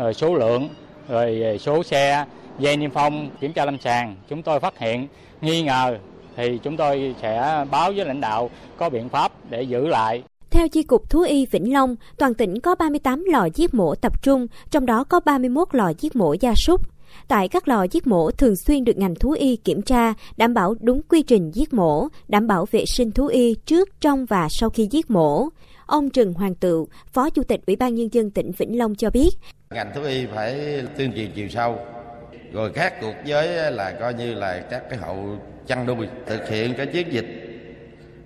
rồi 0.00 0.14
số 0.14 0.34
lượng, 0.34 0.68
rồi 1.08 1.42
ờ, 1.42 1.58
số 1.58 1.82
xe, 1.82 2.24
dây 2.58 2.76
niêm 2.76 2.90
phong, 2.90 3.30
kiểm 3.40 3.52
tra 3.52 3.64
lâm 3.64 3.78
sàng. 3.78 4.16
Chúng 4.28 4.42
tôi 4.42 4.60
phát 4.60 4.78
hiện 4.78 5.08
nghi 5.40 5.62
ngờ 5.62 5.98
thì 6.36 6.58
chúng 6.62 6.76
tôi 6.76 7.14
sẽ 7.22 7.64
báo 7.70 7.92
với 7.96 8.04
lãnh 8.04 8.20
đạo 8.20 8.50
có 8.76 8.90
biện 8.90 9.08
pháp 9.08 9.32
để 9.50 9.62
giữ 9.62 9.86
lại. 9.86 10.22
Theo 10.50 10.68
Chi 10.68 10.82
cục 10.82 11.10
Thú 11.10 11.20
y 11.22 11.46
Vĩnh 11.46 11.72
Long, 11.72 11.96
toàn 12.18 12.34
tỉnh 12.34 12.60
có 12.60 12.74
38 12.74 13.24
lò 13.24 13.48
giết 13.54 13.74
mổ 13.74 13.94
tập 13.94 14.22
trung, 14.22 14.46
trong 14.70 14.86
đó 14.86 15.04
có 15.04 15.20
31 15.20 15.68
lò 15.72 15.92
giết 15.98 16.16
mổ 16.16 16.34
gia 16.40 16.54
súc. 16.54 16.80
Tại 17.28 17.48
các 17.48 17.68
lò 17.68 17.86
giết 17.90 18.06
mổ 18.06 18.30
thường 18.30 18.56
xuyên 18.56 18.84
được 18.84 18.96
ngành 18.96 19.14
thú 19.14 19.30
y 19.30 19.56
kiểm 19.56 19.82
tra, 19.82 20.14
đảm 20.36 20.54
bảo 20.54 20.74
đúng 20.80 21.02
quy 21.08 21.22
trình 21.22 21.50
giết 21.54 21.72
mổ, 21.72 22.08
đảm 22.28 22.46
bảo 22.46 22.66
vệ 22.70 22.84
sinh 22.86 23.12
thú 23.12 23.26
y 23.26 23.54
trước, 23.54 23.88
trong 24.00 24.26
và 24.26 24.48
sau 24.50 24.70
khi 24.70 24.88
giết 24.90 25.10
mổ. 25.10 25.48
Ông 25.86 26.10
Trần 26.10 26.32
Hoàng 26.32 26.54
Tựu, 26.54 26.88
Phó 27.12 27.30
Chủ 27.30 27.42
tịch 27.42 27.60
Ủy 27.66 27.76
ban 27.76 27.94
Nhân 27.94 28.08
dân 28.12 28.30
tỉnh 28.30 28.52
Vĩnh 28.58 28.78
Long 28.78 28.94
cho 28.94 29.10
biết. 29.10 29.30
Ngành 29.74 29.92
thú 29.94 30.02
y 30.02 30.26
phải 30.26 30.82
tuyên 30.96 31.12
truyền 31.16 31.32
chiều 31.34 31.48
sâu, 31.48 31.78
rồi 32.52 32.72
khác 32.72 32.94
cuộc 33.00 33.14
giới 33.24 33.72
là 33.72 33.96
coi 34.00 34.14
như 34.14 34.34
là 34.34 34.66
các 34.70 34.82
cái 34.90 34.98
hộ 34.98 35.36
chăn 35.66 35.86
nuôi 35.86 36.08
thực 36.26 36.48
hiện 36.48 36.74
cái 36.76 36.86
chiến 36.86 37.12
dịch 37.12 37.26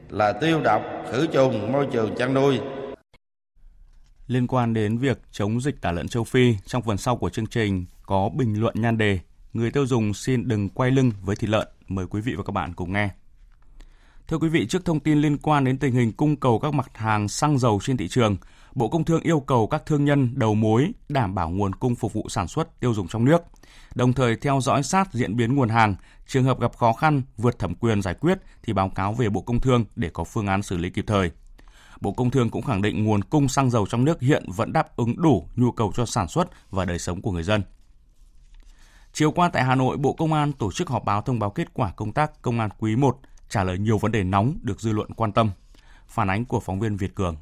là 0.08 0.32
tiêu 0.32 0.60
độc, 0.64 0.82
khử 1.12 1.26
trùng 1.26 1.72
môi 1.72 1.86
trường 1.92 2.14
chăn 2.16 2.34
nuôi. 2.34 2.60
Liên 4.26 4.46
quan 4.46 4.74
đến 4.74 4.98
việc 4.98 5.18
chống 5.30 5.60
dịch 5.60 5.80
tả 5.80 5.92
lợn 5.92 6.08
châu 6.08 6.24
Phi, 6.24 6.54
trong 6.66 6.82
phần 6.82 6.96
sau 6.96 7.16
của 7.16 7.30
chương 7.30 7.46
trình 7.46 7.86
có 8.02 8.30
bình 8.36 8.60
luận 8.60 8.74
nhan 8.78 8.98
đề 8.98 9.18
Người 9.52 9.70
tiêu 9.70 9.86
dùng 9.86 10.14
xin 10.14 10.48
đừng 10.48 10.68
quay 10.68 10.90
lưng 10.90 11.12
với 11.22 11.36
thịt 11.36 11.50
lợn. 11.50 11.68
Mời 11.88 12.06
quý 12.06 12.20
vị 12.20 12.34
và 12.36 12.42
các 12.42 12.52
bạn 12.52 12.74
cùng 12.74 12.92
nghe. 12.92 13.08
Thưa 14.28 14.38
quý 14.38 14.48
vị, 14.48 14.66
trước 14.66 14.84
thông 14.84 15.00
tin 15.00 15.20
liên 15.20 15.38
quan 15.38 15.64
đến 15.64 15.78
tình 15.78 15.92
hình 15.94 16.12
cung 16.12 16.36
cầu 16.36 16.58
các 16.58 16.74
mặt 16.74 16.90
hàng 16.94 17.28
xăng 17.28 17.58
dầu 17.58 17.80
trên 17.82 17.96
thị 17.96 18.08
trường, 18.08 18.36
Bộ 18.74 18.88
Công 18.88 19.04
Thương 19.04 19.20
yêu 19.20 19.40
cầu 19.40 19.66
các 19.66 19.86
thương 19.86 20.04
nhân 20.04 20.32
đầu 20.34 20.54
mối 20.54 20.92
đảm 21.08 21.34
bảo 21.34 21.50
nguồn 21.50 21.74
cung 21.74 21.94
phục 21.94 22.12
vụ 22.12 22.28
sản 22.28 22.48
xuất 22.48 22.80
tiêu 22.80 22.94
dùng 22.94 23.08
trong 23.08 23.24
nước, 23.24 23.42
đồng 23.94 24.12
thời 24.12 24.36
theo 24.36 24.60
dõi 24.60 24.82
sát 24.82 25.12
diễn 25.12 25.36
biến 25.36 25.54
nguồn 25.54 25.68
hàng, 25.68 25.96
trường 26.26 26.44
hợp 26.44 26.60
gặp 26.60 26.76
khó 26.76 26.92
khăn 26.92 27.22
vượt 27.36 27.58
thẩm 27.58 27.74
quyền 27.74 28.02
giải 28.02 28.14
quyết 28.14 28.38
thì 28.62 28.72
báo 28.72 28.88
cáo 28.88 29.12
về 29.12 29.28
Bộ 29.28 29.40
Công 29.40 29.60
Thương 29.60 29.84
để 29.96 30.10
có 30.12 30.24
phương 30.24 30.46
án 30.46 30.62
xử 30.62 30.76
lý 30.76 30.90
kịp 30.90 31.04
thời. 31.06 31.30
Bộ 32.00 32.12
Công 32.12 32.30
Thương 32.30 32.50
cũng 32.50 32.62
khẳng 32.62 32.82
định 32.82 33.04
nguồn 33.04 33.24
cung 33.24 33.48
xăng 33.48 33.70
dầu 33.70 33.86
trong 33.86 34.04
nước 34.04 34.20
hiện 34.20 34.44
vẫn 34.56 34.72
đáp 34.72 34.96
ứng 34.96 35.22
đủ 35.22 35.48
nhu 35.56 35.72
cầu 35.72 35.92
cho 35.94 36.06
sản 36.06 36.28
xuất 36.28 36.48
và 36.70 36.84
đời 36.84 36.98
sống 36.98 37.22
của 37.22 37.30
người 37.30 37.42
dân. 37.42 37.62
Chiều 39.12 39.30
qua 39.30 39.50
tại 39.52 39.64
Hà 39.64 39.74
Nội, 39.74 39.96
Bộ 39.96 40.12
Công 40.12 40.32
an 40.32 40.52
tổ 40.52 40.72
chức 40.72 40.88
họp 40.88 41.04
báo 41.04 41.22
thông 41.22 41.38
báo 41.38 41.50
kết 41.50 41.74
quả 41.74 41.90
công 41.90 42.12
tác 42.12 42.42
công 42.42 42.60
an 42.60 42.70
quý 42.78 42.96
1, 42.96 43.18
trả 43.48 43.64
lời 43.64 43.78
nhiều 43.78 43.98
vấn 43.98 44.12
đề 44.12 44.24
nóng 44.24 44.58
được 44.62 44.80
dư 44.80 44.92
luận 44.92 45.10
quan 45.16 45.32
tâm. 45.32 45.50
Phản 46.08 46.30
ánh 46.30 46.44
của 46.44 46.60
phóng 46.60 46.80
viên 46.80 46.96
Việt 46.96 47.14
Cường. 47.14 47.36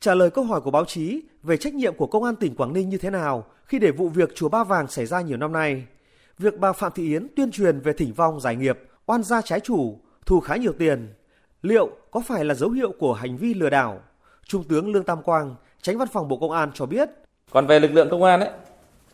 Trả 0.00 0.14
lời 0.14 0.30
câu 0.30 0.44
hỏi 0.44 0.60
của 0.60 0.70
báo 0.70 0.84
chí 0.84 1.22
về 1.42 1.56
trách 1.56 1.74
nhiệm 1.74 1.94
của 1.94 2.06
Công 2.06 2.24
an 2.24 2.36
tỉnh 2.36 2.54
Quảng 2.54 2.72
Ninh 2.72 2.88
như 2.88 2.98
thế 2.98 3.10
nào 3.10 3.44
khi 3.64 3.78
để 3.78 3.90
vụ 3.90 4.08
việc 4.08 4.34
chùa 4.34 4.48
Ba 4.48 4.64
Vàng 4.64 4.88
xảy 4.88 5.06
ra 5.06 5.20
nhiều 5.20 5.36
năm 5.36 5.52
nay, 5.52 5.84
việc 6.38 6.58
bà 6.58 6.72
Phạm 6.72 6.92
Thị 6.94 7.02
Yến 7.02 7.28
tuyên 7.36 7.50
truyền 7.50 7.80
về 7.80 7.92
thỉnh 7.92 8.12
vong 8.12 8.40
giải 8.40 8.56
nghiệp, 8.56 8.78
oan 9.06 9.22
gia 9.22 9.42
trái 9.42 9.60
chủ, 9.60 9.98
thù 10.26 10.40
khá 10.40 10.56
nhiều 10.56 10.72
tiền, 10.78 11.14
liệu 11.62 11.90
có 12.10 12.20
phải 12.20 12.44
là 12.44 12.54
dấu 12.54 12.70
hiệu 12.70 12.92
của 12.98 13.12
hành 13.12 13.36
vi 13.36 13.54
lừa 13.54 13.70
đảo? 13.70 14.00
Trung 14.46 14.64
tướng 14.64 14.92
Lương 14.92 15.04
Tam 15.04 15.22
Quang, 15.22 15.54
tránh 15.82 15.98
văn 15.98 16.08
phòng 16.12 16.28
Bộ 16.28 16.36
Công 16.36 16.50
an 16.50 16.70
cho 16.74 16.86
biết. 16.86 17.08
Còn 17.50 17.66
về 17.66 17.80
lực 17.80 17.92
lượng 17.92 18.08
công 18.10 18.22
an 18.22 18.40
ấy, 18.40 18.50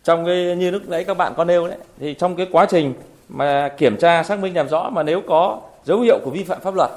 trong 0.03 0.25
cái 0.25 0.57
như 0.57 0.71
lúc 0.71 0.89
nãy 0.89 1.05
các 1.05 1.15
bạn 1.15 1.33
có 1.37 1.45
nêu 1.45 1.69
đấy, 1.69 1.79
thì 1.99 2.15
trong 2.15 2.37
cái 2.37 2.47
quá 2.53 2.67
trình 2.71 2.95
mà 3.29 3.75
kiểm 3.79 3.97
tra 3.97 4.23
xác 4.23 4.39
minh 4.39 4.57
làm 4.57 4.69
rõ 4.69 4.91
mà 4.91 5.03
nếu 5.03 5.23
có 5.29 5.61
dấu 5.85 6.01
hiệu 6.01 6.19
của 6.25 6.31
vi 6.31 6.45
phạm 6.45 6.61
pháp 6.61 6.75
luật 6.75 6.91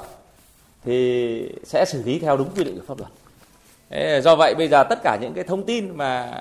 thì 0.84 1.52
sẽ 1.64 1.84
xử 1.84 2.02
lý 2.02 2.18
theo 2.18 2.36
đúng 2.36 2.48
quy 2.56 2.64
định 2.64 2.78
của 2.78 2.84
pháp 2.86 2.98
luật. 2.98 3.10
Do 4.22 4.36
vậy 4.36 4.54
bây 4.54 4.68
giờ 4.68 4.84
tất 4.90 4.98
cả 5.02 5.18
những 5.20 5.34
cái 5.34 5.44
thông 5.44 5.66
tin 5.66 5.96
mà 5.96 6.32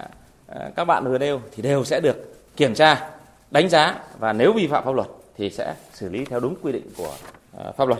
à, 0.47 0.69
các 0.75 0.85
bạn 0.85 1.05
vừa 1.05 1.17
nêu 1.17 1.41
thì 1.51 1.63
đều 1.63 1.83
sẽ 1.83 1.99
được 1.99 2.15
kiểm 2.55 2.73
tra, 2.73 3.09
đánh 3.51 3.69
giá 3.69 3.99
và 4.19 4.33
nếu 4.33 4.53
vi 4.53 4.67
phạm 4.67 4.85
pháp 4.85 4.95
luật 4.95 5.07
thì 5.37 5.49
sẽ 5.49 5.75
xử 5.93 6.09
lý 6.09 6.25
theo 6.25 6.39
đúng 6.39 6.55
quy 6.61 6.71
định 6.71 6.87
của 6.97 7.11
à, 7.57 7.71
pháp 7.77 7.87
luật. 7.87 7.99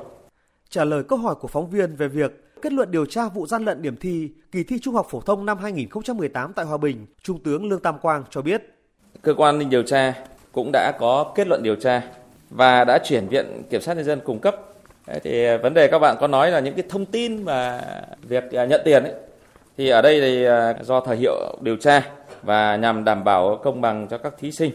Trả 0.69 0.83
lời 0.83 1.03
câu 1.03 1.19
hỏi 1.19 1.35
của 1.35 1.47
phóng 1.47 1.69
viên 1.69 1.95
về 1.95 2.07
việc 2.07 2.45
kết 2.61 2.73
luận 2.73 2.91
điều 2.91 3.05
tra 3.05 3.27
vụ 3.27 3.47
gian 3.47 3.65
lận 3.65 3.81
điểm 3.81 3.95
thi 3.95 4.29
kỳ 4.51 4.63
thi 4.63 4.79
Trung 4.81 4.95
học 4.95 5.07
phổ 5.09 5.21
thông 5.21 5.45
năm 5.45 5.57
2018 5.57 6.53
tại 6.53 6.65
Hòa 6.65 6.77
Bình, 6.77 7.05
Trung 7.23 7.43
tướng 7.43 7.69
Lương 7.69 7.79
Tam 7.79 7.99
Quang 7.99 8.23
cho 8.29 8.41
biết. 8.41 8.61
Cơ 9.21 9.33
quan 9.33 9.59
ninh 9.59 9.69
điều 9.69 9.83
tra 9.83 10.13
cũng 10.51 10.69
đã 10.73 10.91
có 10.99 11.33
kết 11.35 11.47
luận 11.47 11.63
điều 11.63 11.75
tra 11.75 12.01
và 12.49 12.83
đã 12.83 12.99
chuyển 13.03 13.27
viện 13.27 13.63
kiểm 13.69 13.81
sát 13.81 13.93
nhân 13.93 14.05
dân 14.05 14.19
cung 14.25 14.39
cấp. 14.39 14.55
thì 15.23 15.57
vấn 15.57 15.73
đề 15.73 15.87
các 15.87 15.99
bạn 15.99 16.17
có 16.19 16.27
nói 16.27 16.51
là 16.51 16.59
những 16.59 16.73
cái 16.73 16.85
thông 16.89 17.05
tin 17.05 17.43
mà 17.43 17.81
việc 18.21 18.51
à, 18.51 18.65
nhận 18.65 18.81
tiền 18.85 19.03
ấy, 19.03 19.13
thì 19.77 19.89
ở 19.89 20.01
đây 20.01 20.21
thì 20.21 20.45
à, 20.45 20.73
do 20.81 20.99
thời 20.99 21.17
hiệu 21.17 21.57
điều 21.61 21.75
tra 21.75 22.09
và 22.43 22.75
nhằm 22.75 23.03
đảm 23.03 23.23
bảo 23.23 23.59
công 23.63 23.81
bằng 23.81 24.07
cho 24.07 24.17
các 24.17 24.33
thí 24.37 24.51
sinh. 24.51 24.71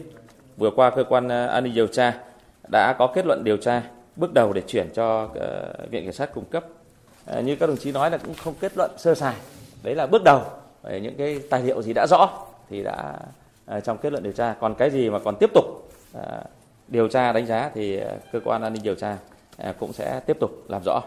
Vừa 0.57 0.71
qua 0.75 0.89
cơ 0.89 1.03
quan 1.03 1.27
à, 1.31 1.45
an 1.45 1.63
ninh 1.63 1.73
điều 1.73 1.87
tra 1.87 2.13
đã 2.71 2.95
có 2.99 3.07
kết 3.07 3.25
luận 3.25 3.43
điều 3.43 3.57
tra 3.57 3.81
bước 4.15 4.33
đầu 4.33 4.53
để 4.53 4.61
chuyển 4.67 4.89
cho 4.93 5.29
ờ, 5.35 5.73
viện 5.89 6.03
kiểm 6.03 6.13
sát 6.13 6.33
cung 6.33 6.45
cấp. 6.45 6.65
Ờ, 7.25 7.41
như 7.41 7.55
các 7.55 7.67
đồng 7.67 7.77
chí 7.77 7.91
nói 7.91 8.11
là 8.11 8.17
cũng 8.17 8.33
không 8.43 8.53
kết 8.59 8.77
luận 8.77 8.91
sơ 8.97 9.15
sài. 9.15 9.35
Đấy 9.83 9.95
là 9.95 10.07
bước 10.07 10.23
đầu. 10.23 10.41
Những 11.01 11.15
cái 11.17 11.39
tài 11.49 11.63
liệu 11.63 11.81
gì 11.81 11.93
đã 11.93 12.07
rõ 12.09 12.29
thì 12.69 12.83
đã 12.83 13.13
ờ, 13.65 13.79
trong 13.79 13.97
kết 13.97 14.11
luận 14.11 14.23
điều 14.23 14.33
tra. 14.33 14.55
Còn 14.59 14.75
cái 14.75 14.89
gì 14.89 15.09
mà 15.09 15.19
còn 15.19 15.35
tiếp 15.39 15.49
tục 15.53 15.65
điều 16.87 17.07
tra, 17.07 17.31
đánh 17.31 17.45
giá 17.45 17.71
thì 17.73 17.99
cơ 18.31 18.39
quan 18.43 18.61
an 18.61 18.73
ninh 18.73 18.83
điều 18.83 18.95
tra 18.95 19.17
cũng 19.79 19.93
sẽ 19.93 20.19
tiếp 20.25 20.37
tục 20.39 20.51
làm 20.67 20.81
rõ. 20.85 21.01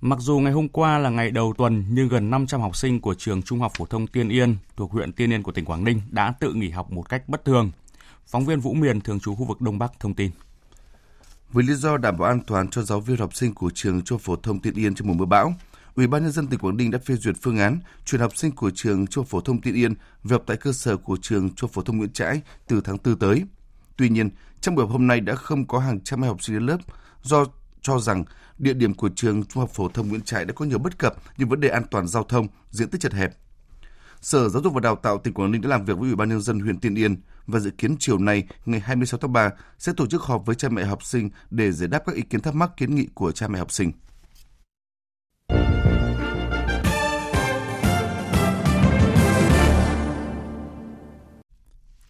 Mặc 0.00 0.18
dù 0.20 0.38
ngày 0.38 0.52
hôm 0.52 0.68
qua 0.68 0.98
là 0.98 1.10
ngày 1.10 1.30
đầu 1.30 1.54
tuần 1.58 1.84
nhưng 1.90 2.08
gần 2.08 2.30
500 2.30 2.60
học 2.60 2.76
sinh 2.76 3.00
của 3.00 3.14
trường 3.14 3.42
Trung 3.42 3.60
học 3.60 3.72
phổ 3.78 3.86
thông 3.86 4.06
Tiên 4.06 4.28
Yên 4.28 4.56
thuộc 4.76 4.92
huyện 4.92 5.12
Tiên 5.12 5.32
Yên 5.32 5.42
của 5.42 5.52
tỉnh 5.52 5.64
Quảng 5.64 5.84
Ninh 5.84 6.00
đã 6.10 6.34
tự 6.40 6.52
nghỉ 6.52 6.70
học 6.70 6.92
một 6.92 7.08
cách 7.08 7.28
bất 7.28 7.44
thường. 7.44 7.70
Phóng 8.26 8.44
viên 8.44 8.60
Vũ 8.60 8.74
Miền 8.74 9.00
thường 9.00 9.20
trú 9.20 9.34
khu 9.34 9.44
vực 9.44 9.60
Đông 9.60 9.78
Bắc 9.78 9.92
thông 10.00 10.14
tin. 10.14 10.30
Với 11.52 11.64
lý 11.64 11.74
do 11.74 11.96
đảm 11.96 12.18
bảo 12.18 12.28
an 12.28 12.40
toàn 12.46 12.68
cho 12.68 12.82
giáo 12.82 13.00
viên 13.00 13.16
học 13.16 13.34
sinh 13.34 13.54
của 13.54 13.70
trường 13.74 14.02
Trung 14.02 14.18
học 14.18 14.22
phổ 14.24 14.36
thông 14.36 14.60
Tiên 14.60 14.74
Yên 14.74 14.94
trong 14.94 15.08
mùa 15.08 15.14
mưa 15.14 15.24
bão, 15.24 15.54
Ủy 15.94 16.06
ban 16.06 16.22
nhân 16.22 16.32
dân 16.32 16.46
tỉnh 16.46 16.60
Quảng 16.60 16.76
Ninh 16.76 16.90
đã 16.90 16.98
phê 17.04 17.14
duyệt 17.14 17.36
phương 17.42 17.58
án 17.58 17.78
chuyển 18.04 18.20
học 18.20 18.36
sinh 18.36 18.52
của 18.52 18.70
trường 18.74 19.06
Trung 19.06 19.24
học 19.24 19.28
phổ 19.28 19.40
thông 19.40 19.60
Tiên 19.60 19.74
Yên 19.74 19.94
về 20.24 20.34
học 20.34 20.42
tại 20.46 20.56
cơ 20.56 20.72
sở 20.72 20.96
của 20.96 21.16
trường 21.22 21.50
Trung 21.54 21.68
học 21.68 21.74
phổ 21.74 21.82
thông 21.82 21.98
Nguyễn 21.98 22.12
Trãi 22.12 22.40
từ 22.66 22.80
tháng 22.84 22.96
4 23.04 23.18
tới. 23.18 23.44
Tuy 23.96 24.08
nhiên, 24.08 24.30
trong 24.60 24.74
buổi 24.74 24.86
hôm 24.86 25.06
nay 25.06 25.20
đã 25.20 25.34
không 25.34 25.66
có 25.66 25.78
hàng 25.78 26.00
trăm 26.00 26.22
học 26.22 26.42
sinh 26.42 26.56
đến 26.56 26.66
lớp 26.66 26.78
do 27.22 27.44
cho 27.86 27.98
rằng 27.98 28.24
địa 28.58 28.74
điểm 28.74 28.94
của 28.94 29.08
trường 29.16 29.44
Trung 29.44 29.60
học 29.60 29.70
phổ 29.70 29.88
thông 29.88 30.08
Nguyễn 30.08 30.20
Trãi 30.20 30.44
đã 30.44 30.52
có 30.52 30.64
nhiều 30.64 30.78
bất 30.78 30.98
cập 30.98 31.14
như 31.36 31.46
vấn 31.46 31.60
đề 31.60 31.68
an 31.68 31.82
toàn 31.90 32.08
giao 32.08 32.24
thông, 32.24 32.48
diện 32.70 32.88
tích 32.88 33.00
chật 33.00 33.12
hẹp. 33.12 33.32
Sở 34.20 34.48
Giáo 34.48 34.62
dục 34.62 34.74
và 34.74 34.80
Đào 34.80 34.96
tạo 34.96 35.18
tỉnh 35.18 35.34
Quảng 35.34 35.52
Ninh 35.52 35.62
đã 35.62 35.68
làm 35.68 35.84
việc 35.84 35.98
với 35.98 36.08
Ủy 36.08 36.16
ban 36.16 36.28
nhân 36.28 36.40
dân 36.40 36.60
huyện 36.60 36.80
Tiên 36.80 36.94
Yên 36.94 37.16
và 37.46 37.58
dự 37.58 37.70
kiến 37.70 37.96
chiều 37.98 38.18
nay 38.18 38.44
ngày 38.66 38.80
26 38.80 39.18
tháng 39.18 39.32
3 39.32 39.50
sẽ 39.78 39.92
tổ 39.96 40.06
chức 40.06 40.22
họp 40.22 40.46
với 40.46 40.56
cha 40.56 40.68
mẹ 40.68 40.84
học 40.84 41.04
sinh 41.04 41.30
để 41.50 41.72
giải 41.72 41.88
đáp 41.88 42.02
các 42.06 42.14
ý 42.14 42.22
kiến 42.22 42.40
thắc 42.40 42.54
mắc 42.54 42.70
kiến 42.76 42.94
nghị 42.94 43.08
của 43.14 43.32
cha 43.32 43.48
mẹ 43.48 43.58
học 43.58 43.72
sinh. 43.72 43.92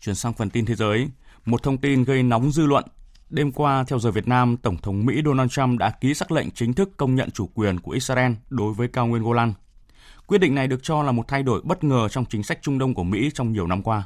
Chuyển 0.00 0.14
sang 0.14 0.32
phần 0.32 0.50
tin 0.50 0.66
thế 0.66 0.74
giới, 0.74 1.08
một 1.44 1.62
thông 1.62 1.78
tin 1.78 2.04
gây 2.04 2.22
nóng 2.22 2.52
dư 2.52 2.66
luận 2.66 2.84
Đêm 3.30 3.52
qua, 3.52 3.84
theo 3.88 3.98
giờ 3.98 4.10
Việt 4.10 4.28
Nam, 4.28 4.56
Tổng 4.56 4.76
thống 4.76 5.06
Mỹ 5.06 5.22
Donald 5.24 5.50
Trump 5.50 5.78
đã 5.78 5.90
ký 6.00 6.14
sắc 6.14 6.32
lệnh 6.32 6.50
chính 6.50 6.72
thức 6.72 6.90
công 6.96 7.14
nhận 7.14 7.30
chủ 7.30 7.46
quyền 7.54 7.80
của 7.80 7.92
Israel 7.92 8.32
đối 8.48 8.72
với 8.72 8.88
cao 8.88 9.06
nguyên 9.06 9.22
Golan. 9.22 9.52
Quyết 10.26 10.38
định 10.38 10.54
này 10.54 10.66
được 10.68 10.82
cho 10.82 11.02
là 11.02 11.12
một 11.12 11.28
thay 11.28 11.42
đổi 11.42 11.60
bất 11.64 11.84
ngờ 11.84 12.08
trong 12.08 12.24
chính 12.24 12.42
sách 12.42 12.58
Trung 12.62 12.78
Đông 12.78 12.94
của 12.94 13.04
Mỹ 13.04 13.30
trong 13.34 13.52
nhiều 13.52 13.66
năm 13.66 13.82
qua. 13.82 14.02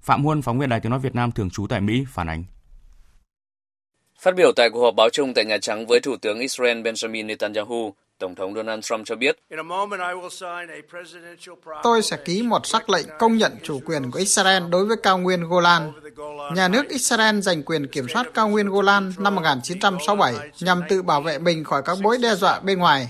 Phạm 0.00 0.24
Huân, 0.24 0.42
phóng 0.42 0.58
viên 0.58 0.68
Đài 0.68 0.80
Tiếng 0.80 0.90
Nói 0.90 1.00
Việt 1.00 1.14
Nam 1.14 1.32
thường 1.32 1.50
trú 1.50 1.66
tại 1.66 1.80
Mỹ, 1.80 2.04
phản 2.08 2.26
ánh. 2.26 2.44
Phát 4.20 4.34
biểu 4.36 4.52
tại 4.56 4.70
cuộc 4.70 4.82
họp 4.82 4.94
báo 4.94 5.10
chung 5.10 5.34
tại 5.34 5.44
Nhà 5.44 5.58
Trắng 5.58 5.86
với 5.86 6.00
Thủ 6.00 6.16
tướng 6.16 6.38
Israel 6.38 6.82
Benjamin 6.82 7.26
Netanyahu, 7.26 7.94
Tổng 8.18 8.34
thống 8.34 8.54
Donald 8.54 8.84
Trump 8.84 9.06
cho 9.06 9.16
biết, 9.16 9.38
Tôi 11.82 12.02
sẽ 12.02 12.16
ký 12.24 12.42
một 12.42 12.66
sắc 12.66 12.90
lệnh 12.90 13.06
công 13.18 13.36
nhận 13.36 13.52
chủ 13.62 13.80
quyền 13.86 14.10
của 14.10 14.18
Israel 14.18 14.62
đối 14.70 14.84
với 14.84 14.96
cao 15.02 15.18
nguyên 15.18 15.48
Golan. 15.48 15.92
Nhà 16.54 16.68
nước 16.68 16.88
Israel 16.88 17.40
giành 17.40 17.62
quyền 17.62 17.86
kiểm 17.86 18.08
soát 18.08 18.26
cao 18.34 18.48
nguyên 18.48 18.68
Golan 18.68 19.12
năm 19.18 19.34
1967 19.34 20.50
nhằm 20.60 20.82
tự 20.88 21.02
bảo 21.02 21.20
vệ 21.20 21.38
mình 21.38 21.64
khỏi 21.64 21.82
các 21.84 21.98
mối 22.00 22.18
đe 22.18 22.34
dọa 22.34 22.60
bên 22.60 22.78
ngoài. 22.78 23.08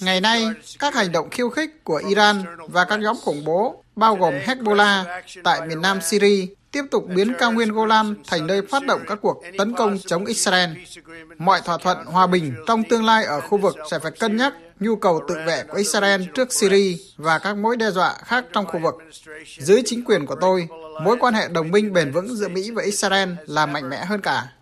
Ngày 0.00 0.20
nay, 0.20 0.46
các 0.78 0.94
hành 0.94 1.12
động 1.12 1.30
khiêu 1.30 1.50
khích 1.50 1.84
của 1.84 2.02
Iran 2.08 2.44
và 2.68 2.84
các 2.84 3.00
nhóm 3.00 3.16
khủng 3.22 3.44
bố, 3.44 3.84
bao 3.98 4.16
gồm 4.16 4.34
Hezbollah 4.34 5.04
tại 5.44 5.60
miền 5.66 5.82
nam 5.82 6.00
Syria, 6.00 6.46
tiếp 6.72 6.82
tục 6.90 7.04
biến 7.14 7.32
cao 7.38 7.52
nguyên 7.52 7.72
Golan 7.72 8.14
thành 8.26 8.46
nơi 8.46 8.62
phát 8.62 8.86
động 8.86 9.00
các 9.06 9.18
cuộc 9.22 9.42
tấn 9.58 9.72
công 9.72 9.98
chống 9.98 10.24
Israel. 10.24 10.70
Mọi 11.38 11.60
thỏa 11.64 11.78
thuận 11.78 11.98
hòa 12.04 12.26
bình 12.26 12.54
trong 12.66 12.82
tương 12.84 13.04
lai 13.04 13.24
ở 13.24 13.40
khu 13.40 13.58
vực 13.58 13.76
sẽ 13.90 13.98
phải 13.98 14.12
cân 14.12 14.36
nhắc 14.36 14.54
nhu 14.80 14.96
cầu 14.96 15.20
tự 15.28 15.34
vệ 15.46 15.62
của 15.68 15.78
Israel 15.78 16.22
trước 16.34 16.52
Syria 16.52 16.96
và 17.16 17.38
các 17.38 17.56
mối 17.56 17.76
đe 17.76 17.90
dọa 17.90 18.14
khác 18.24 18.44
trong 18.52 18.66
khu 18.66 18.80
vực. 18.80 18.94
Dưới 19.58 19.82
chính 19.84 20.04
quyền 20.04 20.26
của 20.26 20.36
tôi, 20.40 20.68
mối 21.02 21.16
quan 21.20 21.34
hệ 21.34 21.48
đồng 21.48 21.70
minh 21.70 21.92
bền 21.92 22.12
vững 22.12 22.36
giữa 22.36 22.48
Mỹ 22.48 22.70
và 22.70 22.82
Israel 22.82 23.28
là 23.46 23.66
mạnh 23.66 23.90
mẽ 23.90 24.04
hơn 24.04 24.20
cả. 24.20 24.52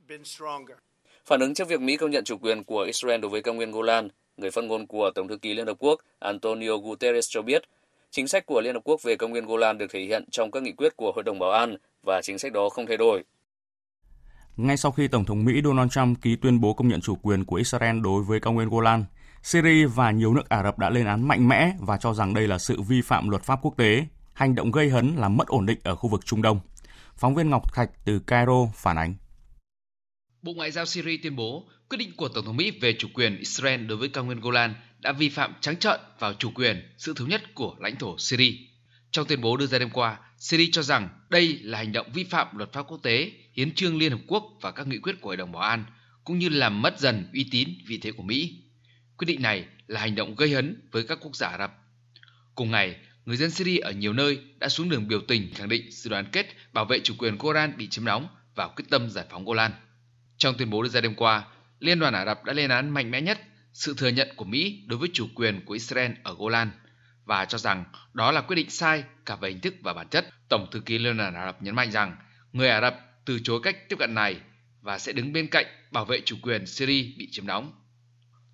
Phản 1.26 1.40
ứng 1.40 1.54
trước 1.54 1.68
việc 1.68 1.80
Mỹ 1.80 1.96
công 1.96 2.10
nhận 2.10 2.24
chủ 2.24 2.36
quyền 2.36 2.64
của 2.64 2.80
Israel 2.80 3.20
đối 3.20 3.30
với 3.30 3.42
cao 3.42 3.54
nguyên 3.54 3.72
Golan, 3.72 4.08
người 4.36 4.50
phát 4.50 4.64
ngôn 4.64 4.86
của 4.86 5.10
Tổng 5.14 5.28
thư 5.28 5.36
ký 5.36 5.54
Liên 5.54 5.66
Hợp 5.66 5.76
Quốc 5.78 6.00
Antonio 6.18 6.76
Guterres 6.76 7.26
cho 7.28 7.42
biết, 7.42 7.62
chính 8.10 8.28
sách 8.28 8.46
của 8.46 8.60
Liên 8.60 8.74
Hợp 8.74 8.80
Quốc 8.84 9.02
về 9.02 9.16
cao 9.16 9.28
nguyên 9.28 9.46
Golan 9.46 9.78
được 9.78 9.86
thể 9.90 10.00
hiện 10.00 10.24
trong 10.30 10.50
các 10.50 10.62
nghị 10.62 10.72
quyết 10.72 10.96
của 10.96 11.12
Hội 11.14 11.24
đồng 11.24 11.38
Bảo 11.38 11.50
an 11.50 11.76
và 12.06 12.20
chính 12.22 12.38
sách 12.38 12.52
đó 12.52 12.68
không 12.68 12.86
thay 12.86 12.96
đổi. 12.96 13.24
Ngay 14.56 14.76
sau 14.76 14.92
khi 14.92 15.08
Tổng 15.08 15.24
thống 15.24 15.44
Mỹ 15.44 15.60
Donald 15.64 15.90
Trump 15.90 16.22
ký 16.22 16.36
tuyên 16.36 16.60
bố 16.60 16.74
công 16.74 16.88
nhận 16.88 17.00
chủ 17.00 17.14
quyền 17.14 17.44
của 17.44 17.56
Israel 17.56 18.00
đối 18.00 18.22
với 18.22 18.40
cao 18.40 18.52
nguyên 18.52 18.68
Golan, 18.68 19.04
Syria 19.42 19.86
và 19.86 20.10
nhiều 20.10 20.34
nước 20.34 20.48
Ả 20.48 20.62
Rập 20.62 20.78
đã 20.78 20.90
lên 20.90 21.06
án 21.06 21.28
mạnh 21.28 21.48
mẽ 21.48 21.72
và 21.80 21.96
cho 21.96 22.14
rằng 22.14 22.34
đây 22.34 22.48
là 22.48 22.58
sự 22.58 22.82
vi 22.82 23.02
phạm 23.02 23.28
luật 23.28 23.42
pháp 23.42 23.58
quốc 23.62 23.74
tế, 23.76 24.06
hành 24.32 24.54
động 24.54 24.70
gây 24.70 24.88
hấn 24.88 25.16
làm 25.16 25.36
mất 25.36 25.48
ổn 25.48 25.66
định 25.66 25.78
ở 25.82 25.94
khu 25.94 26.08
vực 26.08 26.26
Trung 26.26 26.42
Đông. 26.42 26.60
Phóng 27.16 27.34
viên 27.34 27.50
Ngọc 27.50 27.74
Thạch 27.74 27.90
từ 28.04 28.18
Cairo 28.18 28.66
phản 28.74 28.98
ánh. 28.98 29.14
Bộ 30.42 30.52
Ngoại 30.52 30.70
giao 30.70 30.86
Syria 30.86 31.16
tuyên 31.22 31.36
bố 31.36 31.68
quyết 31.88 31.98
định 31.98 32.12
của 32.16 32.28
Tổng 32.28 32.44
thống 32.44 32.56
Mỹ 32.56 32.78
về 32.80 32.94
chủ 32.98 33.08
quyền 33.14 33.38
Israel 33.38 33.86
đối 33.86 33.98
với 33.98 34.08
cao 34.08 34.24
nguyên 34.24 34.40
Golan 34.40 34.74
đã 35.06 35.12
vi 35.12 35.28
phạm 35.28 35.54
trắng 35.60 35.76
trợn 35.76 36.00
vào 36.18 36.34
chủ 36.34 36.50
quyền, 36.50 36.82
sự 36.98 37.14
thống 37.16 37.28
nhất 37.28 37.54
của 37.54 37.76
lãnh 37.78 37.96
thổ 37.96 38.18
Syria. 38.18 38.52
Trong 39.10 39.26
tuyên 39.26 39.40
bố 39.40 39.56
đưa 39.56 39.66
ra 39.66 39.78
đêm 39.78 39.90
qua, 39.90 40.18
Syria 40.38 40.68
cho 40.72 40.82
rằng 40.82 41.08
đây 41.28 41.58
là 41.62 41.78
hành 41.78 41.92
động 41.92 42.06
vi 42.14 42.24
phạm 42.24 42.56
luật 42.56 42.72
pháp 42.72 42.82
quốc 42.82 42.98
tế, 43.02 43.32
hiến 43.52 43.74
trương 43.74 43.98
Liên 43.98 44.12
Hợp 44.12 44.18
Quốc 44.26 44.44
và 44.60 44.70
các 44.72 44.86
nghị 44.86 44.98
quyết 44.98 45.20
của 45.20 45.28
Hội 45.28 45.36
đồng 45.36 45.52
Bảo 45.52 45.62
an, 45.62 45.84
cũng 46.24 46.38
như 46.38 46.48
làm 46.48 46.82
mất 46.82 47.00
dần 47.00 47.28
uy 47.32 47.46
tín 47.50 47.68
vị 47.86 47.98
thế 47.98 48.12
của 48.12 48.22
Mỹ. 48.22 48.54
Quyết 49.16 49.26
định 49.26 49.42
này 49.42 49.64
là 49.86 50.00
hành 50.00 50.14
động 50.14 50.34
gây 50.34 50.50
hấn 50.50 50.88
với 50.92 51.02
các 51.08 51.18
quốc 51.20 51.36
gia 51.36 51.48
Ả 51.48 51.58
Rập. 51.58 51.72
Cùng 52.54 52.70
ngày, 52.70 52.96
người 53.24 53.36
dân 53.36 53.50
Syria 53.50 53.78
ở 53.78 53.92
nhiều 53.92 54.12
nơi 54.12 54.38
đã 54.58 54.68
xuống 54.68 54.88
đường 54.88 55.08
biểu 55.08 55.20
tình 55.28 55.54
khẳng 55.54 55.68
định 55.68 55.92
sự 55.92 56.10
đoàn 56.10 56.24
kết 56.32 56.46
bảo 56.72 56.84
vệ 56.84 57.00
chủ 57.00 57.14
quyền 57.18 57.38
Golan 57.38 57.76
bị 57.76 57.88
chiếm 57.88 58.04
đóng 58.04 58.28
và 58.54 58.68
quyết 58.68 58.84
tâm 58.90 59.10
giải 59.10 59.24
phóng 59.30 59.44
Golan. 59.44 59.72
Trong 60.38 60.54
tuyên 60.58 60.70
bố 60.70 60.82
đưa 60.82 60.88
ra 60.88 61.00
đêm 61.00 61.14
qua, 61.14 61.44
Liên 61.80 61.98
đoàn 61.98 62.14
Ả 62.14 62.24
Rập 62.24 62.44
đã 62.44 62.52
lên 62.52 62.70
án 62.70 62.90
mạnh 62.90 63.10
mẽ 63.10 63.20
nhất 63.20 63.38
sự 63.76 63.94
thừa 63.96 64.08
nhận 64.08 64.28
của 64.36 64.44
Mỹ 64.44 64.84
đối 64.86 64.98
với 64.98 65.08
chủ 65.12 65.28
quyền 65.34 65.64
của 65.64 65.74
Israel 65.74 66.12
ở 66.22 66.34
Golan 66.38 66.70
và 67.24 67.44
cho 67.44 67.58
rằng 67.58 67.84
đó 68.12 68.32
là 68.32 68.40
quyết 68.40 68.56
định 68.56 68.70
sai 68.70 69.04
cả 69.26 69.36
về 69.36 69.48
hình 69.48 69.60
thức 69.60 69.74
và 69.82 69.92
bản 69.92 70.08
chất. 70.08 70.26
Tổng 70.48 70.66
thư 70.72 70.80
ký 70.80 70.98
Liên 70.98 71.16
đoàn 71.16 71.34
Ả 71.34 71.46
Rập 71.46 71.62
nhấn 71.62 71.74
mạnh 71.74 71.90
rằng 71.90 72.16
người 72.52 72.68
Ả 72.68 72.80
Rập 72.80 72.96
từ 73.24 73.38
chối 73.44 73.60
cách 73.62 73.88
tiếp 73.88 73.96
cận 73.98 74.14
này 74.14 74.36
và 74.80 74.98
sẽ 74.98 75.12
đứng 75.12 75.32
bên 75.32 75.46
cạnh 75.46 75.66
bảo 75.90 76.04
vệ 76.04 76.20
chủ 76.20 76.36
quyền 76.42 76.66
Syria 76.66 77.02
bị 77.18 77.28
chiếm 77.30 77.46
đóng. 77.46 77.72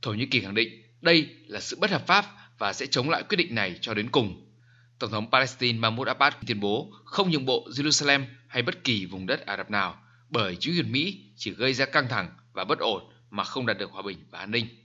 Thổ 0.02 0.12
Nhĩ 0.12 0.26
Kỳ 0.26 0.40
khẳng 0.40 0.54
định 0.54 0.82
đây 1.00 1.36
là 1.46 1.60
sự 1.60 1.76
bất 1.80 1.90
hợp 1.90 2.06
pháp 2.06 2.24
và 2.58 2.72
sẽ 2.72 2.86
chống 2.86 3.10
lại 3.10 3.22
quyết 3.28 3.36
định 3.36 3.54
này 3.54 3.78
cho 3.80 3.94
đến 3.94 4.10
cùng. 4.10 4.52
Tổng 4.98 5.10
thống 5.10 5.30
Palestine 5.30 5.78
Mahmoud 5.78 6.08
Abbas 6.08 6.34
tuyên 6.46 6.60
bố 6.60 6.92
không 7.04 7.30
nhượng 7.30 7.46
bộ 7.46 7.68
Jerusalem 7.70 8.24
hay 8.48 8.62
bất 8.62 8.84
kỳ 8.84 9.06
vùng 9.06 9.26
đất 9.26 9.46
Ả 9.46 9.56
Rập 9.56 9.70
nào 9.70 10.02
bởi 10.30 10.56
chính 10.60 10.74
quyền 10.74 10.92
Mỹ 10.92 11.24
chỉ 11.36 11.50
gây 11.50 11.74
ra 11.74 11.86
căng 11.86 12.08
thẳng 12.08 12.30
và 12.52 12.64
bất 12.64 12.78
ổn 12.78 13.02
mà 13.30 13.44
không 13.44 13.66
đạt 13.66 13.78
được 13.78 13.90
hòa 13.90 14.02
bình 14.02 14.18
và 14.30 14.38
an 14.38 14.50
ninh. 14.50 14.81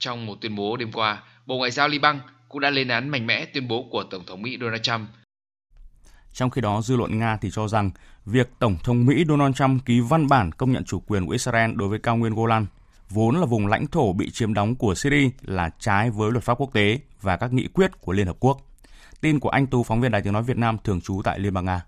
Trong 0.00 0.26
một 0.26 0.34
tuyên 0.40 0.56
bố 0.56 0.76
đêm 0.76 0.92
qua, 0.92 1.22
Bộ 1.46 1.56
Ngoại 1.56 1.70
giao 1.70 1.88
Liban 1.88 2.20
cũng 2.48 2.60
đã 2.60 2.70
lên 2.70 2.88
án 2.88 3.08
mạnh 3.08 3.26
mẽ 3.26 3.44
tuyên 3.44 3.68
bố 3.68 3.88
của 3.90 4.04
Tổng 4.10 4.26
thống 4.26 4.42
Mỹ 4.42 4.58
Donald 4.60 4.82
Trump. 4.82 5.08
Trong 6.32 6.50
khi 6.50 6.60
đó, 6.60 6.80
dư 6.82 6.96
luận 6.96 7.18
Nga 7.18 7.36
thì 7.36 7.50
cho 7.52 7.68
rằng 7.68 7.90
việc 8.26 8.50
Tổng 8.58 8.76
thống 8.84 9.06
Mỹ 9.06 9.24
Donald 9.28 9.56
Trump 9.56 9.84
ký 9.84 10.00
văn 10.00 10.28
bản 10.28 10.52
công 10.52 10.72
nhận 10.72 10.84
chủ 10.84 11.00
quyền 11.00 11.26
của 11.26 11.32
Israel 11.32 11.70
đối 11.74 11.88
với 11.88 11.98
cao 11.98 12.16
nguyên 12.16 12.34
Golan, 12.34 12.66
vốn 13.08 13.36
là 13.36 13.46
vùng 13.46 13.66
lãnh 13.66 13.86
thổ 13.86 14.12
bị 14.12 14.30
chiếm 14.30 14.54
đóng 14.54 14.74
của 14.74 14.94
Syria 14.94 15.30
là 15.42 15.70
trái 15.78 16.10
với 16.10 16.32
luật 16.32 16.44
pháp 16.44 16.54
quốc 16.54 16.70
tế 16.72 16.98
và 17.20 17.36
các 17.36 17.52
nghị 17.52 17.68
quyết 17.68 18.00
của 18.00 18.12
Liên 18.12 18.26
Hợp 18.26 18.36
Quốc. 18.40 18.58
Tin 19.20 19.40
của 19.40 19.48
anh 19.48 19.66
Tú, 19.66 19.82
phóng 19.82 20.00
viên 20.00 20.12
Đài 20.12 20.22
Tiếng 20.22 20.32
Nói 20.32 20.42
Việt 20.42 20.56
Nam 20.56 20.76
thường 20.84 21.00
trú 21.00 21.22
tại 21.24 21.38
Liên 21.38 21.54
bang 21.54 21.64
Nga. 21.64 21.80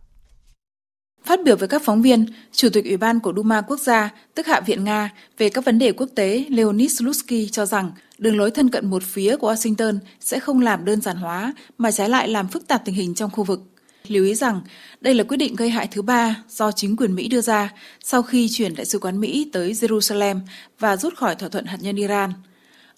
Phát 1.25 1.45
biểu 1.45 1.57
với 1.57 1.69
các 1.69 1.83
phóng 1.85 2.02
viên, 2.02 2.26
Chủ 2.52 2.69
tịch 2.73 2.85
Ủy 2.85 2.97
ban 2.97 3.21
của 3.21 3.33
Duma 3.37 3.61
Quốc 3.61 3.81
gia, 3.81 4.11
tức 4.35 4.47
Hạ 4.47 4.61
viện 4.61 4.85
Nga, 4.85 5.11
về 5.38 5.49
các 5.49 5.64
vấn 5.64 5.79
đề 5.79 5.93
quốc 5.93 6.09
tế 6.14 6.45
Leonid 6.49 6.99
Slutsky 6.99 7.49
cho 7.49 7.67
rằng 7.67 7.93
đường 8.19 8.38
lối 8.38 8.50
thân 8.50 8.69
cận 8.69 8.91
một 8.91 9.02
phía 9.02 9.37
của 9.37 9.52
Washington 9.52 9.99
sẽ 10.21 10.41
không 10.41 10.61
làm 10.61 10.85
đơn 10.85 11.00
giản 11.00 11.17
hóa 11.17 11.52
mà 11.79 11.91
trái 11.91 12.09
lại 12.09 12.29
làm 12.29 12.49
phức 12.49 12.67
tạp 12.69 12.85
tình 12.85 12.95
hình 12.95 13.14
trong 13.14 13.31
khu 13.31 13.45
vực. 13.45 13.61
Lưu 14.09 14.25
ý 14.25 14.35
rằng 14.35 14.61
đây 15.00 15.14
là 15.14 15.25
quyết 15.25 15.37
định 15.37 15.57
gây 15.57 15.71
hại 15.71 15.88
thứ 15.91 16.02
ba 16.02 16.43
do 16.49 16.73
chính 16.73 16.97
quyền 16.97 17.14
Mỹ 17.14 17.29
đưa 17.29 17.41
ra 17.41 17.73
sau 18.05 18.23
khi 18.23 18.49
chuyển 18.49 18.75
đại 18.75 18.87
sứ 18.87 18.99
quán 18.99 19.21
Mỹ 19.21 19.50
tới 19.52 19.73
Jerusalem 19.73 20.41
và 20.79 20.97
rút 20.97 21.17
khỏi 21.17 21.35
thỏa 21.35 21.49
thuận 21.49 21.64
hạt 21.64 21.79
nhân 21.81 21.97
Iran. 21.97 22.33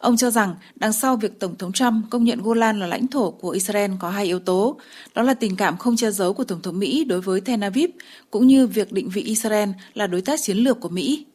Ông 0.05 0.17
cho 0.17 0.31
rằng 0.31 0.55
đằng 0.75 0.93
sau 0.93 1.17
việc 1.17 1.41
Tổng 1.41 1.57
thống 1.57 1.73
Trump 1.73 2.05
công 2.11 2.25
nhận 2.25 2.43
Golan 2.43 2.81
là 2.81 2.87
lãnh 2.87 3.07
thổ 3.07 3.31
của 3.31 3.51
Israel 3.51 3.91
có 3.99 4.11
hai 4.11 4.25
yếu 4.25 4.39
tố, 4.39 4.77
đó 5.15 5.23
là 5.23 5.35
tình 5.35 5.57
cảm 5.57 5.77
không 5.77 5.97
che 5.97 6.11
giấu 6.11 6.35
của 6.35 6.45
Tổng 6.45 6.63
thống 6.63 6.79
Mỹ 6.79 7.05
đối 7.05 7.21
với 7.21 7.41
Tel 7.41 7.63
Aviv, 7.63 7.91
cũng 8.31 8.47
như 8.47 8.67
việc 8.67 8.93
định 8.93 9.09
vị 9.09 9.23
Israel 9.23 9.69
là 9.95 10.07
đối 10.07 10.21
tác 10.21 10.41
chiến 10.43 10.57
lược 10.57 10.81
của 10.81 10.89
Mỹ. 10.89 11.27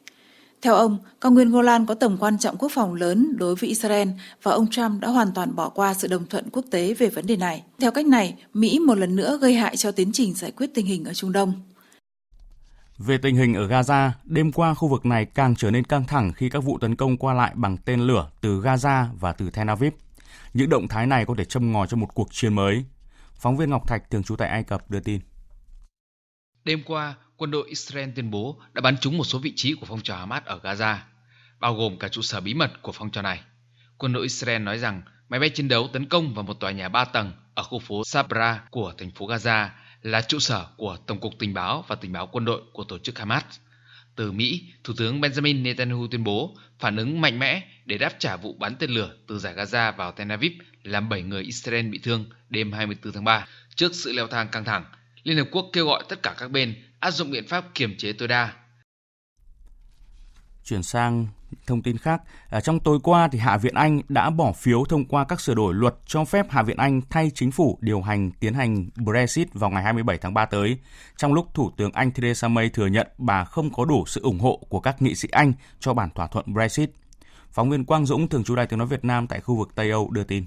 Theo 0.62 0.74
ông, 0.74 0.98
cao 1.20 1.32
nguyên 1.32 1.50
Golan 1.50 1.86
có 1.86 1.94
tầm 1.94 2.16
quan 2.20 2.38
trọng 2.38 2.56
quốc 2.56 2.72
phòng 2.72 2.94
lớn 2.94 3.36
đối 3.36 3.54
với 3.54 3.68
Israel 3.68 4.08
và 4.42 4.52
ông 4.52 4.66
Trump 4.66 5.00
đã 5.00 5.08
hoàn 5.08 5.32
toàn 5.34 5.56
bỏ 5.56 5.68
qua 5.68 5.94
sự 5.94 6.08
đồng 6.08 6.26
thuận 6.26 6.50
quốc 6.52 6.64
tế 6.70 6.94
về 6.94 7.08
vấn 7.08 7.26
đề 7.26 7.36
này. 7.36 7.62
Theo 7.78 7.90
cách 7.90 8.06
này, 8.06 8.34
Mỹ 8.54 8.78
một 8.78 8.98
lần 8.98 9.16
nữa 9.16 9.38
gây 9.40 9.54
hại 9.54 9.76
cho 9.76 9.92
tiến 9.92 10.12
trình 10.12 10.34
giải 10.34 10.50
quyết 10.50 10.74
tình 10.74 10.86
hình 10.86 11.04
ở 11.04 11.14
Trung 11.14 11.32
Đông. 11.32 11.52
Về 13.06 13.18
tình 13.18 13.36
hình 13.36 13.54
ở 13.54 13.66
Gaza, 13.66 14.10
đêm 14.24 14.52
qua 14.52 14.74
khu 14.74 14.88
vực 14.88 15.06
này 15.06 15.24
càng 15.24 15.56
trở 15.56 15.70
nên 15.70 15.84
căng 15.84 16.04
thẳng 16.04 16.32
khi 16.32 16.48
các 16.48 16.64
vụ 16.64 16.78
tấn 16.78 16.96
công 16.96 17.16
qua 17.16 17.34
lại 17.34 17.52
bằng 17.54 17.76
tên 17.76 18.00
lửa 18.00 18.30
từ 18.40 18.60
Gaza 18.60 19.06
và 19.20 19.32
từ 19.32 19.50
Tel 19.50 19.68
Aviv. 19.68 19.92
Những 20.54 20.70
động 20.70 20.88
thái 20.88 21.06
này 21.06 21.24
có 21.26 21.34
thể 21.38 21.44
châm 21.44 21.72
ngòi 21.72 21.86
cho 21.86 21.96
một 21.96 22.14
cuộc 22.14 22.28
chiến 22.32 22.54
mới. 22.54 22.84
Phóng 23.34 23.56
viên 23.56 23.70
Ngọc 23.70 23.88
Thạch 23.88 24.10
thường 24.10 24.22
trú 24.22 24.36
tại 24.36 24.48
Ai 24.48 24.62
Cập 24.62 24.90
đưa 24.90 25.00
tin. 25.00 25.20
Đêm 26.64 26.82
qua, 26.86 27.14
quân 27.36 27.50
đội 27.50 27.68
Israel 27.68 28.10
tuyên 28.16 28.30
bố 28.30 28.56
đã 28.72 28.80
bắn 28.80 28.96
trúng 28.98 29.18
một 29.18 29.24
số 29.24 29.38
vị 29.38 29.52
trí 29.56 29.74
của 29.74 29.86
phong 29.86 30.02
trào 30.02 30.18
Hamas 30.18 30.44
ở 30.44 30.60
Gaza, 30.62 30.96
bao 31.60 31.74
gồm 31.74 31.98
cả 31.98 32.08
trụ 32.08 32.22
sở 32.22 32.40
bí 32.40 32.54
mật 32.54 32.82
của 32.82 32.92
phong 32.92 33.10
trào 33.10 33.22
này. 33.22 33.40
Quân 33.98 34.12
đội 34.12 34.22
Israel 34.22 34.62
nói 34.62 34.78
rằng 34.78 35.02
máy 35.28 35.40
bay 35.40 35.48
chiến 35.48 35.68
đấu 35.68 35.88
tấn 35.92 36.08
công 36.08 36.34
vào 36.34 36.42
một 36.42 36.54
tòa 36.60 36.70
nhà 36.70 36.88
3 36.88 37.04
tầng 37.04 37.32
ở 37.54 37.62
khu 37.62 37.78
phố 37.78 38.02
Sabra 38.04 38.64
của 38.70 38.92
thành 38.98 39.10
phố 39.10 39.26
Gaza 39.26 39.68
là 40.02 40.20
trụ 40.20 40.38
sở 40.38 40.66
của 40.76 40.96
Tổng 41.06 41.20
cục 41.20 41.38
Tình 41.38 41.54
báo 41.54 41.84
và 41.88 41.96
Tình 41.96 42.12
báo 42.12 42.28
quân 42.32 42.44
đội 42.44 42.62
của 42.72 42.84
tổ 42.84 42.98
chức 42.98 43.18
Hamas. 43.18 43.44
Từ 44.16 44.32
Mỹ, 44.32 44.64
Thủ 44.84 44.94
tướng 44.96 45.20
Benjamin 45.20 45.62
Netanyahu 45.62 46.06
tuyên 46.10 46.24
bố 46.24 46.56
phản 46.78 46.96
ứng 46.96 47.20
mạnh 47.20 47.38
mẽ 47.38 47.62
để 47.84 47.98
đáp 47.98 48.12
trả 48.18 48.36
vụ 48.36 48.52
bắn 48.58 48.76
tên 48.76 48.90
lửa 48.90 49.14
từ 49.26 49.38
giải 49.38 49.54
Gaza 49.54 49.96
vào 49.96 50.12
Tel 50.12 50.30
Aviv 50.30 50.52
làm 50.82 51.08
7 51.08 51.22
người 51.22 51.42
Israel 51.42 51.88
bị 51.88 51.98
thương 51.98 52.24
đêm 52.50 52.72
24 52.72 53.12
tháng 53.12 53.24
3. 53.24 53.46
Trước 53.74 53.94
sự 53.94 54.12
leo 54.12 54.26
thang 54.26 54.48
căng 54.48 54.64
thẳng, 54.64 54.84
Liên 55.22 55.36
Hợp 55.36 55.48
Quốc 55.50 55.70
kêu 55.72 55.86
gọi 55.86 56.04
tất 56.08 56.22
cả 56.22 56.34
các 56.38 56.50
bên 56.50 56.74
áp 57.00 57.10
dụng 57.10 57.30
biện 57.30 57.46
pháp 57.46 57.64
kiềm 57.74 57.96
chế 57.96 58.12
tối 58.12 58.28
đa. 58.28 58.52
Chuyển 60.64 60.82
sang 60.82 61.28
thông 61.70 61.82
tin 61.82 61.98
khác, 61.98 62.22
à, 62.48 62.60
trong 62.60 62.80
tối 62.80 62.98
qua 63.02 63.28
thì 63.28 63.38
Hạ 63.38 63.56
viện 63.56 63.74
Anh 63.74 64.00
đã 64.08 64.30
bỏ 64.30 64.52
phiếu 64.52 64.84
thông 64.84 65.04
qua 65.04 65.24
các 65.24 65.40
sửa 65.40 65.54
đổi 65.54 65.74
luật 65.74 65.94
cho 66.06 66.24
phép 66.24 66.46
Hạ 66.50 66.62
viện 66.62 66.76
Anh 66.76 67.00
thay 67.10 67.30
chính 67.34 67.50
phủ 67.50 67.78
điều 67.80 68.00
hành 68.00 68.30
tiến 68.40 68.54
hành 68.54 68.88
Brexit 68.96 69.54
vào 69.54 69.70
ngày 69.70 69.82
27 69.82 70.18
tháng 70.18 70.34
3 70.34 70.44
tới, 70.46 70.78
trong 71.16 71.34
lúc 71.34 71.54
Thủ 71.54 71.70
tướng 71.76 71.92
Anh 71.92 72.10
Theresa 72.10 72.48
May 72.48 72.68
thừa 72.68 72.86
nhận 72.86 73.06
bà 73.18 73.44
không 73.44 73.72
có 73.72 73.84
đủ 73.84 74.04
sự 74.06 74.20
ủng 74.22 74.38
hộ 74.38 74.60
của 74.68 74.80
các 74.80 75.02
nghị 75.02 75.14
sĩ 75.14 75.28
Anh 75.32 75.52
cho 75.80 75.94
bản 75.94 76.08
thỏa 76.14 76.26
thuận 76.26 76.54
Brexit. 76.54 76.90
Phóng 77.50 77.70
viên 77.70 77.84
Quang 77.84 78.06
Dũng 78.06 78.28
thường 78.28 78.44
trú 78.44 78.54
Đài 78.56 78.66
Tiếng 78.66 78.78
nói 78.78 78.88
Việt 78.88 79.04
Nam 79.04 79.26
tại 79.26 79.40
khu 79.40 79.56
vực 79.56 79.68
Tây 79.74 79.90
Âu 79.90 80.10
đưa 80.10 80.24
tin. 80.24 80.44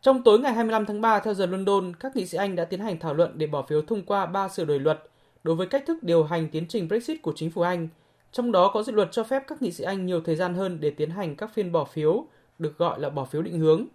Trong 0.00 0.22
tối 0.22 0.38
ngày 0.38 0.54
25 0.54 0.86
tháng 0.86 1.00
3 1.00 1.20
theo 1.20 1.34
giờ 1.34 1.46
London, 1.46 1.92
các 2.00 2.16
nghị 2.16 2.26
sĩ 2.26 2.38
Anh 2.38 2.56
đã 2.56 2.64
tiến 2.64 2.80
hành 2.80 2.98
thảo 2.98 3.14
luận 3.14 3.38
để 3.38 3.46
bỏ 3.46 3.62
phiếu 3.68 3.82
thông 3.82 4.02
qua 4.02 4.26
ba 4.26 4.48
sửa 4.48 4.64
đổi 4.64 4.80
luật 4.80 5.02
đối 5.44 5.54
với 5.54 5.66
cách 5.66 5.84
thức 5.86 6.02
điều 6.02 6.24
hành 6.24 6.48
tiến 6.48 6.66
trình 6.68 6.88
Brexit 6.88 7.22
của 7.22 7.32
chính 7.36 7.50
phủ 7.50 7.62
Anh, 7.62 7.88
trong 8.32 8.52
đó 8.52 8.70
có 8.74 8.82
dự 8.82 8.92
luật 8.92 9.08
cho 9.12 9.24
phép 9.24 9.42
các 9.46 9.62
nghị 9.62 9.72
sĩ 9.72 9.84
Anh 9.84 10.06
nhiều 10.06 10.20
thời 10.20 10.36
gian 10.36 10.54
hơn 10.54 10.80
để 10.80 10.90
tiến 10.90 11.10
hành 11.10 11.36
các 11.36 11.54
phiên 11.54 11.72
bỏ 11.72 11.84
phiếu, 11.84 12.26
được 12.58 12.78
gọi 12.78 13.00
là 13.00 13.10
bỏ 13.10 13.24
phiếu 13.24 13.42
định 13.42 13.58
hướng. 13.58 13.86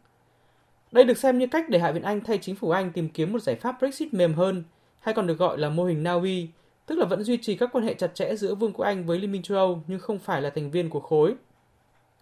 Đây 0.92 1.04
được 1.04 1.18
xem 1.18 1.38
như 1.38 1.48
cách 1.48 1.70
để 1.70 1.80
Hạ 1.80 1.92
viện 1.92 2.04
Anh 2.04 2.22
thay 2.22 2.38
chính 2.38 2.56
phủ 2.56 2.70
Anh 2.70 2.92
tìm 2.92 3.10
kiếm 3.10 3.34
một 3.34 3.40
giải 3.40 3.56
pháp 3.56 3.76
Brexit 3.80 4.14
mềm 4.14 4.34
hơn, 4.34 4.64
hay 5.00 5.14
còn 5.14 5.28
được 5.28 5.38
gọi 5.38 5.58
là 5.58 5.70
mô 5.70 5.86
hình 5.86 6.04
Na 6.04 6.14
Uy, 6.14 6.48
tức 6.86 6.98
là 6.98 7.06
vẫn 7.06 7.24
duy 7.24 7.38
trì 7.38 7.56
các 7.56 7.70
quan 7.74 7.84
hệ 7.84 7.94
chặt 7.94 8.16
chẽ 8.16 8.36
giữa 8.36 8.56
Vương 8.56 8.74
quốc 8.74 8.86
Anh 8.86 9.06
với 9.06 9.20
Liên 9.20 9.32
minh 9.32 9.42
châu 9.42 9.58
Âu 9.58 9.84
nhưng 9.88 10.00
không 10.00 10.20
phải 10.20 10.42
là 10.42 10.50
thành 10.50 10.72
viên 10.72 10.90
của 10.90 11.00
khối. 11.00 11.36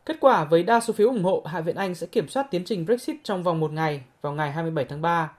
Kết 0.05 0.17
quả 0.19 0.43
với 0.43 0.63
đa 0.63 0.79
số 0.79 0.93
phiếu 0.93 1.07
ủng 1.07 1.23
hộ, 1.23 1.43
Hạ 1.45 1.61
viện 1.61 1.75
Anh 1.75 1.95
sẽ 1.95 2.07
kiểm 2.07 2.27
soát 2.27 2.47
tiến 2.51 2.63
trình 2.65 2.85
Brexit 2.85 3.15
trong 3.23 3.43
vòng 3.43 3.59
một 3.59 3.71
ngày, 3.71 4.01
vào 4.21 4.33
ngày 4.33 4.51
27 4.51 4.85
tháng 4.85 5.01
3. 5.01 5.31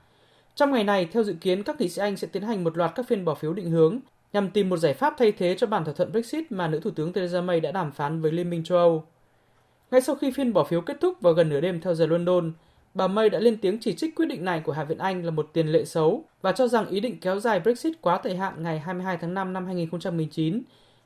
Trong 0.54 0.72
ngày 0.72 0.84
này, 0.84 1.08
theo 1.12 1.22
dự 1.22 1.34
kiến, 1.40 1.62
các 1.62 1.80
nghị 1.80 1.88
sĩ 1.88 2.02
Anh 2.02 2.16
sẽ 2.16 2.28
tiến 2.32 2.42
hành 2.42 2.64
một 2.64 2.76
loạt 2.76 2.92
các 2.94 3.08
phiên 3.08 3.24
bỏ 3.24 3.34
phiếu 3.34 3.52
định 3.52 3.70
hướng 3.70 4.00
nhằm 4.32 4.50
tìm 4.50 4.68
một 4.68 4.76
giải 4.76 4.94
pháp 4.94 5.14
thay 5.18 5.32
thế 5.32 5.54
cho 5.58 5.66
bản 5.66 5.84
thỏa 5.84 5.94
thuận 5.94 6.12
Brexit 6.12 6.52
mà 6.52 6.68
nữ 6.68 6.80
thủ 6.80 6.90
tướng 6.90 7.12
Theresa 7.12 7.40
May 7.40 7.60
đã 7.60 7.72
đàm 7.72 7.92
phán 7.92 8.20
với 8.20 8.32
Liên 8.32 8.50
minh 8.50 8.64
châu 8.64 8.78
Âu. 8.78 9.04
Ngay 9.90 10.00
sau 10.00 10.16
khi 10.16 10.30
phiên 10.30 10.52
bỏ 10.52 10.64
phiếu 10.64 10.80
kết 10.80 10.96
thúc 11.00 11.20
vào 11.20 11.32
gần 11.32 11.48
nửa 11.48 11.60
đêm 11.60 11.80
theo 11.80 11.94
giờ 11.94 12.06
London, 12.06 12.52
bà 12.94 13.08
May 13.08 13.30
đã 13.30 13.38
lên 13.38 13.56
tiếng 13.60 13.78
chỉ 13.80 13.94
trích 13.94 14.16
quyết 14.16 14.26
định 14.26 14.44
này 14.44 14.60
của 14.60 14.72
Hạ 14.72 14.84
viện 14.84 14.98
Anh 14.98 15.24
là 15.24 15.30
một 15.30 15.50
tiền 15.52 15.68
lệ 15.68 15.84
xấu 15.84 16.24
và 16.42 16.52
cho 16.52 16.68
rằng 16.68 16.86
ý 16.86 17.00
định 17.00 17.20
kéo 17.20 17.40
dài 17.40 17.60
Brexit 17.60 18.00
quá 18.00 18.20
thời 18.22 18.36
hạn 18.36 18.62
ngày 18.62 18.78
22 18.78 19.16
tháng 19.16 19.34
5 19.34 19.52
năm 19.52 19.66
2019 19.66 20.62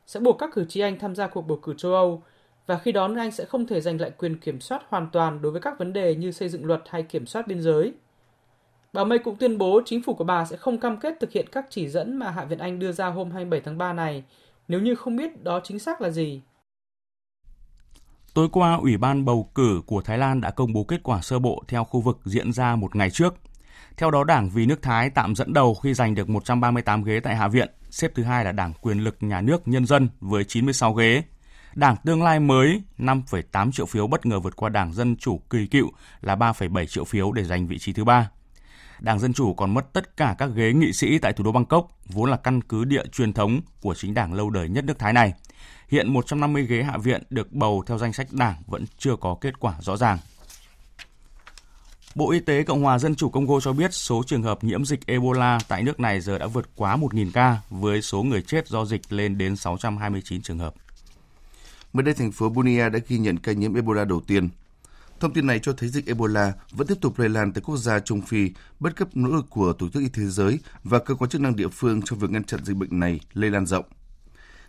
sẽ 0.07 0.21
buộc 0.21 0.39
các 0.39 0.51
cử 0.53 0.65
tri 0.69 0.81
Anh 0.81 0.99
tham 0.99 1.15
gia 1.15 1.27
cuộc 1.27 1.43
bầu 1.43 1.59
cử 1.63 1.75
châu 1.77 1.95
Âu 1.95 2.23
và 2.67 2.79
khi 2.79 2.93
đó 2.93 3.09
nước 3.09 3.21
Anh 3.21 3.31
sẽ 3.31 3.45
không 3.45 3.67
thể 3.67 3.81
giành 3.81 4.01
lại 4.01 4.11
quyền 4.11 4.39
kiểm 4.39 4.61
soát 4.61 4.83
hoàn 4.89 5.09
toàn 5.13 5.43
đối 5.43 5.53
với 5.53 5.61
các 5.61 5.79
vấn 5.79 5.93
đề 5.93 6.15
như 6.15 6.33
xây 6.33 6.49
dựng 6.49 6.65
luật 6.65 6.83
hay 6.87 7.03
kiểm 7.03 7.27
soát 7.27 7.47
biên 7.47 7.63
giới. 7.63 7.93
Bà 8.92 9.05
May 9.05 9.18
cũng 9.18 9.37
tuyên 9.37 9.59
bố 9.59 9.81
chính 9.85 10.03
phủ 10.03 10.14
của 10.14 10.24
bà 10.24 10.44
sẽ 10.44 10.57
không 10.57 10.79
cam 10.79 10.96
kết 10.96 11.14
thực 11.20 11.33
hiện 11.33 11.46
các 11.53 11.66
chỉ 11.70 11.88
dẫn 11.88 12.16
mà 12.16 12.31
Hạ 12.31 12.44
viện 12.44 12.59
Anh 12.59 12.79
đưa 12.79 12.92
ra 12.92 13.07
hôm 13.07 13.31
27 13.31 13.61
tháng 13.61 13.79
3 13.79 13.92
này 13.92 14.24
nếu 14.68 14.81
như 14.81 14.94
không 14.94 15.16
biết 15.16 15.42
đó 15.42 15.61
chính 15.64 15.79
xác 15.79 16.00
là 16.00 16.11
gì. 16.11 16.40
Tối 18.35 18.48
qua, 18.53 18.74
Ủy 18.74 18.96
ban 18.96 19.24
bầu 19.24 19.50
cử 19.55 19.83
của 19.87 20.03
Thái 20.03 20.18
Lan 20.18 20.40
đã 20.40 20.50
công 20.50 20.72
bố 20.72 20.85
kết 20.85 21.03
quả 21.03 21.20
sơ 21.20 21.38
bộ 21.38 21.64
theo 21.68 21.85
khu 21.85 22.00
vực 22.00 22.18
diễn 22.24 22.53
ra 22.53 22.76
một 22.76 22.96
ngày 22.96 23.11
trước. 23.11 23.35
Theo 23.96 24.11
đó, 24.11 24.24
Đảng 24.24 24.50
Vì 24.50 24.66
nước 24.66 24.83
Thái 24.83 25.11
tạm 25.11 25.35
dẫn 25.35 25.53
đầu 25.53 25.74
khi 25.74 25.94
giành 25.94 26.14
được 26.14 26.29
138 26.29 27.05
ghế 27.05 27.20
tại 27.20 27.37
Hạ 27.37 27.48
viện, 27.48 27.68
xếp 27.90 28.12
thứ 28.14 28.22
hai 28.22 28.44
là 28.44 28.53
Đảng 28.53 28.72
Quyền 28.81 28.98
lực 28.98 29.16
Nhà 29.20 29.40
nước 29.40 29.68
Nhân 29.68 29.87
dân 29.87 30.09
với 30.20 30.44
96 30.44 30.94
ghế. 30.94 31.22
Đảng 31.74 31.96
Tương 32.05 32.22
lai 32.22 32.40
mới 32.40 32.83
5,8 32.98 33.72
triệu 33.72 33.87
phiếu 33.87 34.07
bất 34.07 34.26
ngờ 34.26 34.40
vượt 34.40 34.57
qua 34.57 34.68
Đảng 34.68 34.92
Dân 34.92 35.16
Chủ 35.16 35.40
kỳ 35.50 35.66
cựu 35.66 35.90
là 36.20 36.37
3,7 36.37 36.87
triệu 36.87 37.05
phiếu 37.05 37.33
để 37.33 37.44
giành 37.44 37.66
vị 37.66 37.79
trí 37.79 37.92
thứ 37.92 38.05
ba. 38.05 38.31
Đảng 39.01 39.19
Dân 39.19 39.33
Chủ 39.33 39.55
còn 39.55 39.75
mất 39.75 39.93
tất 39.93 40.17
cả 40.17 40.35
các 40.39 40.51
ghế 40.55 40.73
nghị 40.73 40.93
sĩ 40.93 41.19
tại 41.19 41.33
thủ 41.33 41.45
đô 41.45 41.53
Bangkok, 41.53 41.89
vốn 42.07 42.31
là 42.31 42.37
căn 42.37 42.61
cứ 42.63 42.85
địa 42.85 43.03
truyền 43.13 43.33
thống 43.33 43.61
của 43.81 43.95
chính 43.95 44.15
đảng 44.15 44.35
lâu 44.35 44.51
đời 44.51 44.69
nhất 44.69 44.85
nước 44.85 44.99
Thái 44.99 45.13
này. 45.13 45.33
Hiện 45.89 46.13
150 46.13 46.67
ghế 46.67 46.83
hạ 46.83 46.99
viện 46.99 47.23
được 47.31 47.53
bầu 47.53 47.85
theo 47.87 47.99
danh 47.99 48.13
sách 48.13 48.27
đảng 48.33 48.63
vẫn 48.67 48.85
chưa 48.99 49.17
có 49.17 49.37
kết 49.41 49.61
quả 49.61 49.75
rõ 49.81 49.97
ràng. 49.97 50.19
Bộ 52.15 52.31
Y 52.31 52.41
tế 52.41 52.63
Cộng 52.63 52.83
hòa 52.83 52.99
Dân 52.99 53.15
chủ 53.15 53.29
Congo 53.29 53.61
cho 53.61 53.73
biết 53.73 53.95
số 53.95 54.23
trường 54.27 54.43
hợp 54.43 54.65
nhiễm 54.65 54.85
dịch 54.85 55.07
Ebola 55.07 55.59
tại 55.69 55.83
nước 55.83 56.01
này 56.01 56.21
giờ 56.21 56.39
đã 56.39 56.47
vượt 56.47 56.71
quá 56.77 56.97
1.000 56.97 57.31
ca, 57.33 57.61
với 57.71 58.03
số 58.03 58.23
người 58.23 58.43
chết 58.43 58.69
do 58.69 58.85
dịch 58.85 59.13
lên 59.13 59.39
đến 59.39 59.57
629 59.57 60.43
trường 60.43 60.59
hợp. 60.59 60.75
Mới 61.93 62.03
đây, 62.03 62.15
thành 62.15 62.33
phố 62.33 62.49
Bunia 62.49 62.89
đã 62.89 62.99
ghi 63.09 63.19
nhận 63.19 63.39
ca 63.39 63.53
nhiễm 63.53 63.75
Ebola 63.75 64.05
đầu 64.05 64.21
tiên. 64.21 64.49
Thông 65.21 65.33
tin 65.33 65.47
này 65.47 65.59
cho 65.63 65.73
thấy 65.73 65.89
dịch 65.89 66.07
Ebola 66.07 66.53
vẫn 66.71 66.87
tiếp 66.87 66.95
tục 67.01 67.19
lây 67.19 67.29
lan 67.29 67.53
tại 67.53 67.63
quốc 67.67 67.77
gia 67.77 68.01
Trung 68.01 68.23
Phi, 68.23 68.51
bất 68.81 68.97
chấp 68.97 69.17
nỗ 69.17 69.31
lực 69.31 69.47
của 69.51 69.73
Tổ 69.73 69.89
chức 69.89 70.03
Y 70.03 70.09
tế 70.09 70.23
Giới 70.23 70.59
và 70.85 70.99
cơ 70.99 71.15
quan 71.15 71.31
chức 71.31 71.41
năng 71.41 71.57
địa 71.57 71.69
phương 71.69 72.03
trong 72.05 72.19
việc 72.19 72.31
ngăn 72.31 72.45
chặn 72.45 72.65
dịch 72.65 72.77
bệnh 72.77 73.01
này 73.01 73.21
lây 73.33 73.51
lan 73.51 73.67
rộng. 73.67 73.85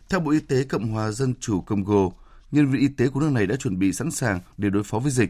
Theo 0.10 0.20
Bộ 0.20 0.32
Y 0.32 0.40
tế 0.40 0.64
Cộng 0.64 0.92
hòa 0.92 1.12
Dân 1.12 1.34
chủ 1.40 1.62
Congo, 1.62 2.10
nhân 2.52 2.72
viên 2.72 2.82
y 2.82 2.88
tế 2.88 3.08
của 3.08 3.20
nước 3.20 3.32
này 3.32 3.48
đã 3.48 3.56
chuẩn 3.56 3.80
bị 3.80 3.94
sẵn 3.94 4.12
sàng 4.12 4.40
để 4.58 4.70
đối 4.70 4.84
phó 4.84 5.00
với 5.00 5.12
dịch. 5.12 5.30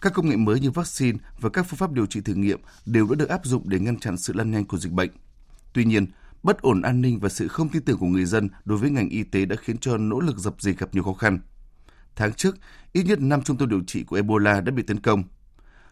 Các 0.00 0.12
công 0.12 0.28
nghệ 0.28 0.36
mới 0.36 0.60
như 0.60 0.70
vaccine 0.70 1.18
và 1.40 1.50
các 1.50 1.66
phương 1.68 1.78
pháp 1.78 1.92
điều 1.92 2.06
trị 2.06 2.20
thử 2.20 2.34
nghiệm 2.34 2.60
đều 2.86 3.06
đã 3.06 3.14
được 3.14 3.28
áp 3.28 3.40
dụng 3.44 3.68
để 3.68 3.78
ngăn 3.78 3.98
chặn 3.98 4.16
sự 4.16 4.32
lan 4.32 4.50
nhanh 4.50 4.64
của 4.64 4.78
dịch 4.78 4.92
bệnh. 4.92 5.10
Tuy 5.72 5.84
nhiên, 5.84 6.06
bất 6.42 6.62
ổn 6.62 6.82
an 6.82 7.00
ninh 7.00 7.18
và 7.18 7.28
sự 7.28 7.48
không 7.48 7.68
tin 7.68 7.82
tưởng 7.82 7.98
của 7.98 8.06
người 8.06 8.24
dân 8.24 8.48
đối 8.64 8.78
với 8.78 8.90
ngành 8.90 9.08
y 9.08 9.22
tế 9.22 9.44
đã 9.44 9.56
khiến 9.56 9.78
cho 9.78 9.96
nỗ 9.96 10.20
lực 10.20 10.38
dập 10.38 10.54
dịch 10.58 10.78
gặp 10.78 10.94
nhiều 10.94 11.02
khó 11.02 11.12
khăn. 11.12 11.40
Tháng 12.18 12.32
trước, 12.32 12.56
ít 12.92 13.02
nhất 13.02 13.20
5 13.20 13.42
trung 13.42 13.56
tâm 13.56 13.68
điều 13.68 13.80
trị 13.86 14.04
của 14.04 14.16
Ebola 14.16 14.60
đã 14.60 14.72
bị 14.72 14.82
tấn 14.82 15.00
công. 15.00 15.22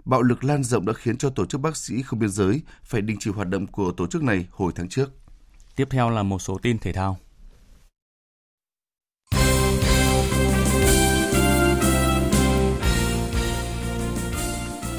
Bạo 0.05 0.23
lực 0.23 0.45
lan 0.45 0.65
rộng 0.65 0.87
đã 0.87 0.93
khiến 0.93 1.19
cho 1.19 1.31
Tổ 1.31 1.47
chức 1.47 1.61
Bác 1.61 1.77
sĩ 1.77 2.03
Không 2.03 2.19
Biên 2.19 2.29
Giới 2.29 2.63
phải 2.85 3.01
đình 3.01 3.17
chỉ 3.21 3.31
hoạt 3.31 3.49
động 3.49 3.67
của 3.67 3.93
tổ 3.93 4.07
chức 4.07 4.23
này 4.23 4.47
hồi 4.51 4.73
tháng 4.75 4.89
trước. 4.89 5.11
Tiếp 5.77 5.89
theo 5.91 6.11
là 6.11 6.23
một 6.23 6.39
số 6.39 6.59
tin 6.63 6.79
thể 6.79 6.93
thao. 6.93 7.19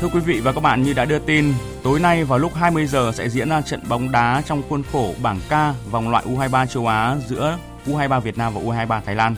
Thưa 0.01 0.07
quý 0.13 0.19
vị 0.19 0.39
và 0.39 0.53
các 0.53 0.61
bạn, 0.61 0.83
như 0.83 0.93
đã 0.93 1.05
đưa 1.05 1.19
tin, 1.19 1.53
tối 1.83 1.99
nay 1.99 2.23
vào 2.23 2.39
lúc 2.39 2.53
20 2.53 2.87
giờ 2.87 3.11
sẽ 3.15 3.29
diễn 3.29 3.49
ra 3.49 3.61
trận 3.61 3.81
bóng 3.89 4.11
đá 4.11 4.41
trong 4.45 4.61
khuôn 4.69 4.83
khổ 4.91 5.15
bảng 5.23 5.39
K 5.39 5.51
vòng 5.91 6.09
loại 6.09 6.25
U23 6.25 6.65
châu 6.65 6.87
Á 6.87 7.17
giữa 7.27 7.57
U23 7.85 8.19
Việt 8.19 8.37
Nam 8.37 8.53
và 8.53 8.61
U23 8.61 9.01
Thái 9.01 9.15
Lan. 9.15 9.35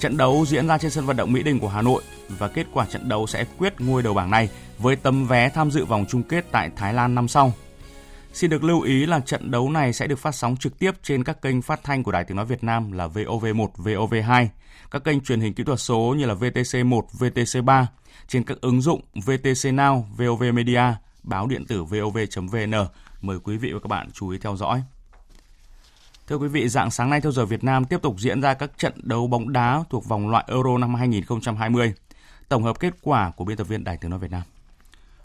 Trận 0.00 0.16
đấu 0.16 0.44
diễn 0.48 0.68
ra 0.68 0.78
trên 0.78 0.90
sân 0.90 1.06
vận 1.06 1.16
động 1.16 1.32
Mỹ 1.32 1.42
Đình 1.42 1.58
của 1.58 1.68
Hà 1.68 1.82
Nội 1.82 2.02
và 2.28 2.48
kết 2.48 2.66
quả 2.72 2.86
trận 2.86 3.08
đấu 3.08 3.26
sẽ 3.26 3.44
quyết 3.58 3.80
ngôi 3.80 4.02
đầu 4.02 4.14
bảng 4.14 4.30
này 4.30 4.48
với 4.78 4.96
tấm 4.96 5.26
vé 5.26 5.48
tham 5.48 5.70
dự 5.70 5.84
vòng 5.84 6.04
chung 6.08 6.22
kết 6.22 6.44
tại 6.52 6.70
Thái 6.76 6.94
Lan 6.94 7.14
năm 7.14 7.28
sau. 7.28 7.52
Xin 8.32 8.50
được 8.50 8.64
lưu 8.64 8.80
ý 8.80 9.06
là 9.06 9.20
trận 9.20 9.50
đấu 9.50 9.70
này 9.70 9.92
sẽ 9.92 10.06
được 10.06 10.18
phát 10.18 10.34
sóng 10.34 10.56
trực 10.56 10.78
tiếp 10.78 10.90
trên 11.02 11.24
các 11.24 11.42
kênh 11.42 11.62
phát 11.62 11.80
thanh 11.84 12.02
của 12.02 12.12
Đài 12.12 12.24
Tiếng 12.24 12.36
Nói 12.36 12.46
Việt 12.46 12.64
Nam 12.64 12.92
là 12.92 13.06
VOV1, 13.08 13.68
VOV2, 13.76 14.46
các 14.90 15.04
kênh 15.04 15.20
truyền 15.20 15.40
hình 15.40 15.54
kỹ 15.54 15.64
thuật 15.64 15.80
số 15.80 16.14
như 16.18 16.26
là 16.26 16.34
VTC1, 16.34 17.02
VTC3, 17.18 17.84
trên 18.28 18.44
các 18.44 18.60
ứng 18.60 18.82
dụng 18.82 19.00
VTC 19.14 19.64
Now, 19.64 20.02
VOV 20.16 20.42
Media, 20.54 20.82
báo 21.22 21.46
điện 21.46 21.66
tử 21.66 21.84
vov.vn. 21.84 22.74
Mời 23.20 23.38
quý 23.44 23.56
vị 23.56 23.72
và 23.72 23.78
các 23.82 23.88
bạn 23.88 24.10
chú 24.12 24.28
ý 24.28 24.38
theo 24.38 24.56
dõi. 24.56 24.82
Thưa 26.30 26.36
quý 26.36 26.48
vị, 26.48 26.68
dạng 26.68 26.90
sáng 26.90 27.10
nay 27.10 27.20
theo 27.20 27.32
giờ 27.32 27.46
Việt 27.46 27.64
Nam 27.64 27.84
tiếp 27.84 28.02
tục 28.02 28.16
diễn 28.18 28.40
ra 28.40 28.54
các 28.54 28.70
trận 28.78 28.92
đấu 29.02 29.26
bóng 29.26 29.52
đá 29.52 29.84
thuộc 29.90 30.08
vòng 30.08 30.30
loại 30.30 30.44
Euro 30.48 30.78
năm 30.78 30.94
2020. 30.94 31.94
Tổng 32.48 32.62
hợp 32.62 32.80
kết 32.80 32.94
quả 33.02 33.32
của 33.36 33.44
biên 33.44 33.56
tập 33.56 33.68
viên 33.68 33.84
Đài 33.84 33.96
Tiếng 33.96 34.10
Nói 34.10 34.20
Việt 34.20 34.30
Nam. 34.30 34.42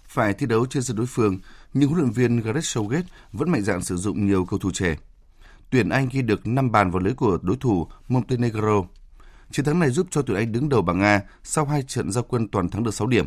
Phải 0.07 0.33
thi 0.33 0.45
đấu 0.45 0.65
trên 0.65 0.83
sân 0.83 0.97
đối 0.97 1.05
phương, 1.05 1.39
nhưng 1.73 1.89
huấn 1.89 2.01
luyện 2.01 2.11
viên 2.11 2.41
Gareth 2.41 2.65
Southgate 2.65 3.07
vẫn 3.31 3.51
mạnh 3.51 3.61
dạn 3.61 3.83
sử 3.83 3.97
dụng 3.97 4.27
nhiều 4.27 4.45
cầu 4.45 4.59
thủ 4.59 4.71
trẻ. 4.73 4.95
Tuyển 5.69 5.89
Anh 5.89 6.09
ghi 6.11 6.21
được 6.21 6.47
5 6.47 6.71
bàn 6.71 6.91
vào 6.91 6.99
lưới 6.99 7.13
của 7.13 7.37
đối 7.41 7.57
thủ 7.57 7.87
Montenegro. 8.07 8.83
Chiến 9.51 9.65
thắng 9.65 9.79
này 9.79 9.89
giúp 9.89 10.07
cho 10.11 10.21
tuyển 10.21 10.37
Anh 10.37 10.51
đứng 10.51 10.69
đầu 10.69 10.81
bảng 10.81 11.01
A 11.01 11.21
sau 11.43 11.65
hai 11.65 11.83
trận 11.83 12.11
giao 12.11 12.23
quân 12.23 12.47
toàn 12.47 12.69
thắng 12.69 12.83
được 12.83 12.93
6 12.93 13.07
điểm. 13.07 13.25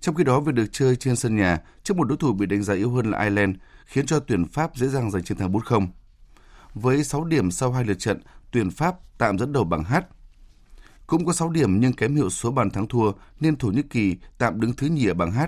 Trong 0.00 0.14
khi 0.14 0.24
đó, 0.24 0.40
việc 0.40 0.54
được 0.54 0.66
chơi 0.72 0.96
trên 0.96 1.16
sân 1.16 1.36
nhà 1.36 1.58
trước 1.82 1.96
một 1.96 2.04
đối 2.04 2.18
thủ 2.18 2.32
bị 2.32 2.46
đánh 2.46 2.62
giá 2.62 2.74
yếu 2.74 2.90
hơn 2.90 3.10
là 3.10 3.18
Ireland 3.22 3.56
khiến 3.86 4.06
cho 4.06 4.20
tuyển 4.20 4.44
Pháp 4.44 4.76
dễ 4.76 4.88
dàng 4.88 5.10
giành 5.10 5.24
chiến 5.24 5.38
thắng 5.38 5.52
4-0. 5.52 5.86
Với 6.76 7.04
6 7.04 7.24
điểm 7.24 7.50
sau 7.50 7.72
hai 7.72 7.84
lượt 7.84 7.98
trận, 7.98 8.20
tuyển 8.50 8.70
Pháp 8.70 8.96
tạm 9.18 9.38
dẫn 9.38 9.52
đầu 9.52 9.64
bảng 9.64 9.84
H. 9.84 9.94
Cũng 11.06 11.26
có 11.26 11.32
6 11.32 11.50
điểm 11.50 11.80
nhưng 11.80 11.92
kém 11.92 12.16
hiệu 12.16 12.30
số 12.30 12.50
bàn 12.50 12.70
thắng 12.70 12.88
thua 12.88 13.12
nên 13.40 13.56
Thổ 13.56 13.68
Nhĩ 13.68 13.82
Kỳ 13.82 14.16
tạm 14.38 14.60
đứng 14.60 14.72
thứ 14.72 14.86
nhì 14.86 15.06
ở 15.06 15.14
bảng 15.14 15.32
H. 15.32 15.40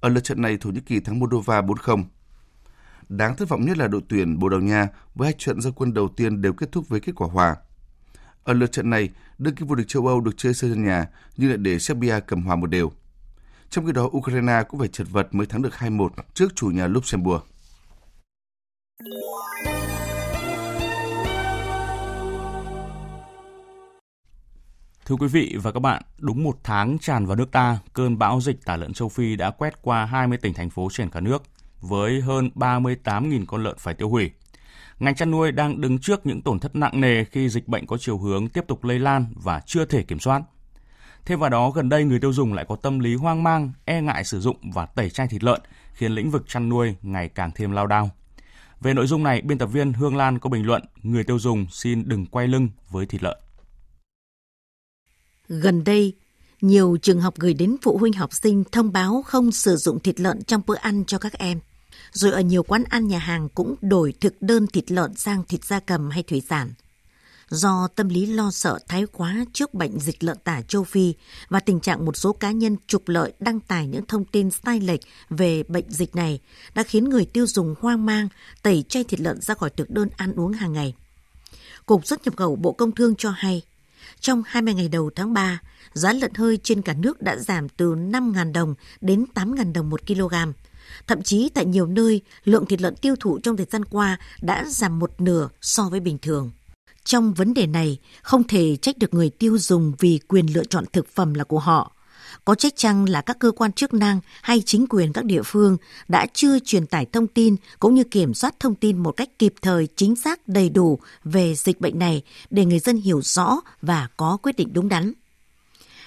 Ở 0.00 0.08
lượt 0.08 0.20
trận 0.20 0.42
này, 0.42 0.58
Thổ 0.60 0.70
Nhĩ 0.70 0.80
Kỳ 0.80 1.00
thắng 1.00 1.18
Moldova 1.18 1.62
4-0. 1.62 2.04
Đáng 3.08 3.36
thất 3.36 3.48
vọng 3.48 3.66
nhất 3.66 3.78
là 3.78 3.88
đội 3.88 4.00
tuyển 4.08 4.38
Bồ 4.38 4.48
Đào 4.48 4.60
Nha 4.60 4.88
với 5.14 5.26
hai 5.26 5.34
trận 5.38 5.60
giao 5.60 5.72
quân 5.72 5.94
đầu 5.94 6.08
tiên 6.08 6.42
đều 6.42 6.52
kết 6.52 6.72
thúc 6.72 6.88
với 6.88 7.00
kết 7.00 7.12
quả 7.16 7.28
hòa. 7.28 7.56
Ở 8.44 8.52
lượt 8.52 8.72
trận 8.72 8.90
này, 8.90 9.10
đương 9.38 9.54
kim 9.54 9.68
vô 9.68 9.74
địch 9.74 9.88
châu 9.88 10.06
Âu 10.06 10.20
được 10.20 10.36
chơi 10.36 10.54
sân 10.54 10.84
nhà 10.84 11.06
nhưng 11.36 11.48
lại 11.48 11.58
để 11.58 11.78
Serbia 11.78 12.20
cầm 12.26 12.42
hòa 12.42 12.56
một 12.56 12.66
đều. 12.66 12.92
Trong 13.70 13.86
khi 13.86 13.92
đó, 13.92 14.04
Ukraine 14.04 14.62
cũng 14.68 14.80
phải 14.80 14.88
chật 14.88 15.06
vật 15.10 15.34
mới 15.34 15.46
thắng 15.46 15.62
được 15.62 15.72
2-1 15.72 16.08
trước 16.34 16.52
chủ 16.54 16.66
nhà 16.66 16.86
Luxembourg. 16.86 17.42
Thưa 25.06 25.16
quý 25.16 25.26
vị 25.26 25.56
và 25.62 25.72
các 25.72 25.80
bạn, 25.80 26.02
đúng 26.18 26.42
một 26.42 26.58
tháng 26.64 26.98
tràn 26.98 27.26
vào 27.26 27.36
nước 27.36 27.52
ta, 27.52 27.78
cơn 27.92 28.18
bão 28.18 28.40
dịch 28.40 28.64
tả 28.64 28.76
lợn 28.76 28.92
châu 28.92 29.08
Phi 29.08 29.36
đã 29.36 29.50
quét 29.50 29.82
qua 29.82 30.04
20 30.04 30.38
tỉnh 30.38 30.54
thành 30.54 30.70
phố 30.70 30.88
trên 30.92 31.10
cả 31.10 31.20
nước, 31.20 31.42
với 31.80 32.20
hơn 32.20 32.50
38.000 32.54 33.44
con 33.46 33.62
lợn 33.62 33.76
phải 33.78 33.94
tiêu 33.94 34.08
hủy. 34.08 34.30
Ngành 34.98 35.14
chăn 35.14 35.30
nuôi 35.30 35.52
đang 35.52 35.80
đứng 35.80 35.98
trước 35.98 36.26
những 36.26 36.42
tổn 36.42 36.58
thất 36.58 36.76
nặng 36.76 37.00
nề 37.00 37.24
khi 37.24 37.48
dịch 37.48 37.68
bệnh 37.68 37.86
có 37.86 37.96
chiều 37.98 38.18
hướng 38.18 38.48
tiếp 38.48 38.64
tục 38.68 38.84
lây 38.84 38.98
lan 38.98 39.26
và 39.34 39.60
chưa 39.66 39.84
thể 39.84 40.02
kiểm 40.02 40.20
soát. 40.20 40.42
Thêm 41.24 41.38
vào 41.38 41.50
đó, 41.50 41.70
gần 41.70 41.88
đây 41.88 42.04
người 42.04 42.20
tiêu 42.20 42.32
dùng 42.32 42.52
lại 42.52 42.64
có 42.68 42.76
tâm 42.76 42.98
lý 42.98 43.14
hoang 43.14 43.42
mang, 43.42 43.72
e 43.84 44.00
ngại 44.00 44.24
sử 44.24 44.40
dụng 44.40 44.56
và 44.74 44.86
tẩy 44.86 45.10
chay 45.10 45.28
thịt 45.28 45.44
lợn, 45.44 45.60
khiến 45.92 46.12
lĩnh 46.12 46.30
vực 46.30 46.44
chăn 46.48 46.68
nuôi 46.68 46.96
ngày 47.02 47.28
càng 47.28 47.50
thêm 47.54 47.72
lao 47.72 47.86
đao. 47.86 48.10
Về 48.80 48.94
nội 48.94 49.06
dung 49.06 49.22
này, 49.22 49.42
biên 49.42 49.58
tập 49.58 49.66
viên 49.66 49.92
Hương 49.92 50.16
Lan 50.16 50.38
có 50.38 50.50
bình 50.50 50.66
luận, 50.66 50.82
người 51.02 51.24
tiêu 51.24 51.38
dùng 51.38 51.66
xin 51.70 52.08
đừng 52.08 52.26
quay 52.26 52.48
lưng 52.48 52.68
với 52.90 53.06
thịt 53.06 53.22
lợn. 53.22 53.36
Gần 55.48 55.84
đây, 55.84 56.14
nhiều 56.60 56.96
trường 57.02 57.20
học 57.20 57.34
gửi 57.38 57.54
đến 57.54 57.76
phụ 57.82 57.98
huynh 57.98 58.12
học 58.12 58.34
sinh 58.34 58.64
thông 58.72 58.92
báo 58.92 59.22
không 59.26 59.52
sử 59.52 59.76
dụng 59.76 60.00
thịt 60.00 60.20
lợn 60.20 60.44
trong 60.44 60.62
bữa 60.66 60.76
ăn 60.76 61.04
cho 61.06 61.18
các 61.18 61.32
em. 61.32 61.60
Rồi 62.12 62.32
ở 62.32 62.40
nhiều 62.40 62.62
quán 62.62 62.84
ăn 62.84 63.08
nhà 63.08 63.18
hàng 63.18 63.48
cũng 63.48 63.74
đổi 63.80 64.14
thực 64.20 64.42
đơn 64.42 64.66
thịt 64.66 64.90
lợn 64.90 65.14
sang 65.14 65.42
thịt 65.48 65.64
da 65.64 65.80
cầm 65.80 66.10
hay 66.10 66.22
thủy 66.22 66.42
sản. 66.48 66.70
Do 67.48 67.88
tâm 67.96 68.08
lý 68.08 68.26
lo 68.26 68.50
sợ 68.50 68.78
thái 68.88 69.06
quá 69.12 69.44
trước 69.52 69.74
bệnh 69.74 69.98
dịch 69.98 70.24
lợn 70.24 70.36
tả 70.44 70.62
châu 70.62 70.84
Phi 70.84 71.14
và 71.48 71.60
tình 71.60 71.80
trạng 71.80 72.04
một 72.04 72.16
số 72.16 72.32
cá 72.32 72.50
nhân 72.50 72.76
trục 72.86 73.08
lợi 73.08 73.32
đăng 73.40 73.60
tải 73.60 73.86
những 73.86 74.06
thông 74.06 74.24
tin 74.24 74.50
sai 74.50 74.80
lệch 74.80 75.00
về 75.30 75.62
bệnh 75.62 75.90
dịch 75.90 76.16
này 76.16 76.40
đã 76.74 76.82
khiến 76.82 77.04
người 77.04 77.24
tiêu 77.24 77.46
dùng 77.46 77.74
hoang 77.80 78.06
mang 78.06 78.28
tẩy 78.62 78.84
chay 78.88 79.04
thịt 79.04 79.20
lợn 79.20 79.40
ra 79.40 79.54
khỏi 79.54 79.70
thực 79.70 79.90
đơn 79.90 80.08
ăn 80.16 80.32
uống 80.32 80.52
hàng 80.52 80.72
ngày. 80.72 80.94
Cục 81.86 82.06
xuất 82.06 82.24
nhập 82.24 82.36
khẩu 82.36 82.56
Bộ 82.56 82.72
Công 82.72 82.92
Thương 82.92 83.14
cho 83.16 83.30
hay, 83.30 83.62
trong 84.20 84.42
20 84.46 84.74
ngày 84.74 84.88
đầu 84.88 85.10
tháng 85.16 85.34
3, 85.34 85.60
giá 85.92 86.12
lợn 86.12 86.34
hơi 86.34 86.58
trên 86.62 86.82
cả 86.82 86.94
nước 86.94 87.22
đã 87.22 87.36
giảm 87.36 87.68
từ 87.68 87.94
5.000 87.94 88.52
đồng 88.52 88.74
đến 89.00 89.24
8.000 89.34 89.72
đồng 89.72 89.90
một 89.90 90.06
kg. 90.06 90.34
Thậm 91.06 91.22
chí 91.22 91.48
tại 91.54 91.64
nhiều 91.64 91.86
nơi, 91.86 92.20
lượng 92.44 92.66
thịt 92.66 92.80
lợn 92.80 92.96
tiêu 92.96 93.14
thụ 93.20 93.38
trong 93.38 93.56
thời 93.56 93.66
gian 93.70 93.84
qua 93.84 94.18
đã 94.40 94.64
giảm 94.66 94.98
một 94.98 95.20
nửa 95.20 95.48
so 95.60 95.88
với 95.88 96.00
bình 96.00 96.18
thường. 96.18 96.50
Trong 97.04 97.34
vấn 97.34 97.54
đề 97.54 97.66
này, 97.66 97.98
không 98.22 98.44
thể 98.44 98.76
trách 98.76 98.98
được 98.98 99.14
người 99.14 99.30
tiêu 99.30 99.58
dùng 99.58 99.92
vì 99.98 100.20
quyền 100.28 100.46
lựa 100.54 100.64
chọn 100.64 100.84
thực 100.92 101.08
phẩm 101.08 101.34
là 101.34 101.44
của 101.44 101.58
họ. 101.58 101.95
Có 102.46 102.54
trách 102.54 102.76
chăng 102.76 103.08
là 103.08 103.20
các 103.20 103.38
cơ 103.38 103.50
quan 103.50 103.72
chức 103.72 103.94
năng 103.94 104.20
hay 104.42 104.62
chính 104.66 104.86
quyền 104.88 105.12
các 105.12 105.24
địa 105.24 105.42
phương 105.42 105.76
đã 106.08 106.26
chưa 106.34 106.58
truyền 106.58 106.86
tải 106.86 107.06
thông 107.12 107.26
tin 107.26 107.56
cũng 107.78 107.94
như 107.94 108.04
kiểm 108.04 108.34
soát 108.34 108.60
thông 108.60 108.74
tin 108.74 108.98
một 108.98 109.12
cách 109.12 109.28
kịp 109.38 109.54
thời, 109.62 109.88
chính 109.96 110.16
xác, 110.16 110.48
đầy 110.48 110.68
đủ 110.68 110.98
về 111.24 111.54
dịch 111.54 111.80
bệnh 111.80 111.98
này 111.98 112.22
để 112.50 112.64
người 112.64 112.78
dân 112.78 112.96
hiểu 112.96 113.20
rõ 113.22 113.60
và 113.82 114.08
có 114.16 114.38
quyết 114.42 114.56
định 114.56 114.72
đúng 114.72 114.88
đắn. 114.88 115.12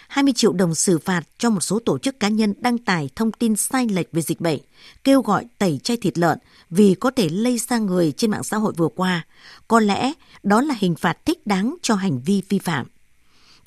20 0.08 0.34
triệu 0.36 0.54
đồng 0.54 0.75
xử 0.75 0.99
phạt 0.99 1.21
cho 1.38 1.49
một 1.49 1.60
số 1.60 1.80
tổ 1.80 1.97
chức 1.97 2.19
cá 2.19 2.28
nhân 2.28 2.54
đăng 2.60 2.78
tải 2.78 3.10
thông 3.15 3.32
tin 3.32 3.56
sai 3.56 3.88
lệch 3.88 4.12
về 4.12 4.21
dịch 4.21 4.41
bệnh, 4.41 4.60
kêu 5.04 5.21
gọi 5.21 5.45
tẩy 5.58 5.80
chay 5.84 5.97
thịt 5.97 6.17
lợn 6.17 6.38
vì 6.69 6.95
có 6.95 7.12
thể 7.12 7.30
lây 7.30 7.60
sang 7.60 7.86
người 7.86 8.12
trên 8.12 8.32
mạng 8.32 8.43
xã 8.43 8.58
hội 8.58 8.73
vừa 8.78 8.89
qua. 8.95 9.25
Có 9.67 9.80
lẽ 9.80 10.13
đó 10.43 10.62
là 10.62 10.75
hình 10.78 10.95
phạt 10.95 11.25
thích 11.25 11.47
đáng 11.47 11.75
cho 11.82 11.95
hành 11.95 12.19
vi 12.25 12.41
vi 12.49 12.60
phạm. 12.60 12.88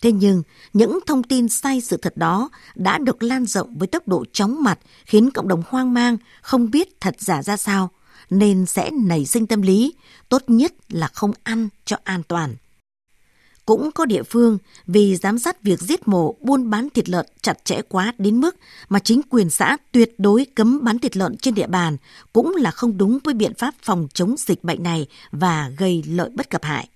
Thế 0.03 0.13
nhưng, 0.13 0.43
những 0.73 0.99
thông 1.07 1.23
tin 1.23 1.49
sai 1.49 1.81
sự 1.81 1.97
thật 1.97 2.17
đó 2.17 2.51
đã 2.75 2.99
được 2.99 3.23
lan 3.23 3.47
rộng 3.47 3.79
với 3.79 3.89
tốc 3.89 4.09
độ 4.09 4.25
chóng 4.33 4.63
mặt 4.63 4.79
khiến 5.07 5.31
cộng 5.31 5.49
đồng 5.49 5.63
hoang 5.69 5.95
mang, 5.95 6.17
không 6.43 6.71
biết 6.71 7.01
thật 7.01 7.15
giả 7.19 7.43
ra 7.43 7.57
sao, 7.57 7.91
nên 8.31 8.67
sẽ 8.67 8.91
nảy 8.91 9.27
sinh 9.27 9.47
tâm 9.47 9.63
lý, 9.63 9.95
tốt 10.29 10.43
nhất 10.47 10.73
là 10.89 11.09
không 11.09 11.33
ăn 11.43 11.69
cho 11.85 11.97
an 12.05 12.23
toàn. 12.29 12.57
Cũng 13.67 13.91
có 13.93 14.07
địa 14.07 14.23
phương 14.23 14.59
vì 14.87 15.17
giám 15.17 15.39
sát 15.39 15.63
việc 15.63 15.81
giết 15.81 16.09
mổ 16.09 16.35
buôn 16.41 16.71
bán 16.71 16.89
thịt 16.91 17.09
lợn 17.09 17.27
chặt 17.43 17.65
chẽ 17.65 17.81
quá 17.89 18.13
đến 18.19 18.41
mức 18.41 18.57
mà 18.89 18.99
chính 18.99 19.21
quyền 19.31 19.51
xã 19.51 19.77
tuyệt 19.93 20.15
đối 20.19 20.47
cấm 20.55 20.85
bán 20.85 20.99
thịt 20.99 21.17
lợn 21.17 21.37
trên 21.37 21.55
địa 21.55 21.67
bàn 21.67 21.97
cũng 22.33 22.57
là 22.57 22.71
không 22.71 22.99
đúng 22.99 23.19
với 23.25 23.35
biện 23.35 23.55
pháp 23.55 23.75
phòng 23.83 24.09
chống 24.15 24.35
dịch 24.39 24.65
bệnh 24.65 24.83
này 24.83 25.07
và 25.33 25.71
gây 25.79 26.05
lợi 26.07 26.31
bất 26.35 26.51
cập 26.51 26.65
hại. 26.65 26.89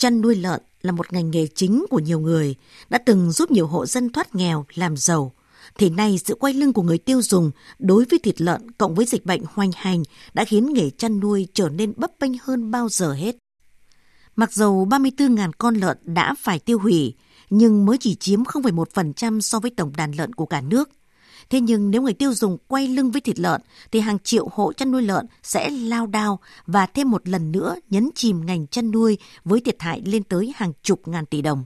Chăn 0.00 0.20
nuôi 0.20 0.36
lợn 0.36 0.60
là 0.82 0.92
một 0.92 1.12
ngành 1.12 1.30
nghề 1.30 1.46
chính 1.54 1.84
của 1.90 1.98
nhiều 1.98 2.20
người, 2.20 2.54
đã 2.90 2.98
từng 2.98 3.32
giúp 3.32 3.50
nhiều 3.50 3.66
hộ 3.66 3.86
dân 3.86 4.10
thoát 4.10 4.34
nghèo, 4.34 4.64
làm 4.74 4.96
giàu. 4.96 5.32
Thì 5.78 5.90
nay 5.90 6.18
sự 6.24 6.34
quay 6.34 6.54
lưng 6.54 6.72
của 6.72 6.82
người 6.82 6.98
tiêu 6.98 7.22
dùng 7.22 7.50
đối 7.78 8.04
với 8.10 8.18
thịt 8.18 8.40
lợn 8.40 8.70
cộng 8.70 8.94
với 8.94 9.06
dịch 9.06 9.26
bệnh 9.26 9.42
hoành 9.54 9.70
hành 9.76 10.02
đã 10.34 10.44
khiến 10.44 10.72
nghề 10.72 10.90
chăn 10.90 11.20
nuôi 11.20 11.48
trở 11.54 11.68
nên 11.68 11.92
bấp 11.96 12.10
bênh 12.20 12.32
hơn 12.42 12.70
bao 12.70 12.88
giờ 12.88 13.12
hết. 13.12 13.36
Mặc 14.36 14.52
dù 14.52 14.86
34.000 14.86 15.50
con 15.58 15.74
lợn 15.74 15.98
đã 16.04 16.34
phải 16.38 16.58
tiêu 16.58 16.78
hủy, 16.78 17.14
nhưng 17.50 17.86
mới 17.86 17.98
chỉ 18.00 18.14
chiếm 18.14 18.42
0,1% 18.42 19.40
so 19.40 19.60
với 19.60 19.70
tổng 19.70 19.92
đàn 19.96 20.12
lợn 20.12 20.34
của 20.34 20.46
cả 20.46 20.60
nước. 20.60 20.90
Thế 21.50 21.60
nhưng 21.60 21.90
nếu 21.90 22.02
người 22.02 22.12
tiêu 22.12 22.34
dùng 22.34 22.58
quay 22.68 22.88
lưng 22.88 23.10
với 23.10 23.20
thịt 23.20 23.38
lợn 23.38 23.60
thì 23.92 24.00
hàng 24.00 24.18
triệu 24.18 24.48
hộ 24.52 24.72
chăn 24.72 24.90
nuôi 24.90 25.02
lợn 25.02 25.26
sẽ 25.42 25.70
lao 25.70 26.06
đao 26.06 26.40
và 26.66 26.86
thêm 26.86 27.10
một 27.10 27.28
lần 27.28 27.52
nữa 27.52 27.76
nhấn 27.90 28.10
chìm 28.14 28.46
ngành 28.46 28.66
chăn 28.66 28.90
nuôi 28.90 29.18
với 29.44 29.60
thiệt 29.60 29.76
hại 29.78 30.02
lên 30.04 30.22
tới 30.22 30.52
hàng 30.56 30.72
chục 30.82 31.08
ngàn 31.08 31.26
tỷ 31.26 31.42
đồng. 31.42 31.64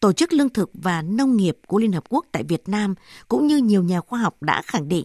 Tổ 0.00 0.12
chức 0.12 0.32
Lương 0.32 0.48
thực 0.48 0.70
và 0.74 1.02
Nông 1.02 1.36
nghiệp 1.36 1.58
của 1.66 1.78
Liên 1.78 1.92
Hợp 1.92 2.04
Quốc 2.08 2.26
tại 2.32 2.42
Việt 2.42 2.68
Nam 2.68 2.94
cũng 3.28 3.46
như 3.46 3.56
nhiều 3.56 3.82
nhà 3.82 4.00
khoa 4.00 4.20
học 4.20 4.42
đã 4.42 4.62
khẳng 4.62 4.88
định 4.88 5.04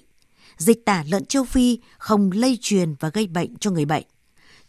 dịch 0.57 0.85
tả 0.85 1.03
lợn 1.07 1.25
châu 1.25 1.43
Phi 1.43 1.79
không 1.97 2.31
lây 2.31 2.57
truyền 2.61 2.95
và 2.99 3.09
gây 3.09 3.27
bệnh 3.27 3.55
cho 3.55 3.71
người 3.71 3.85
bệnh. 3.85 4.03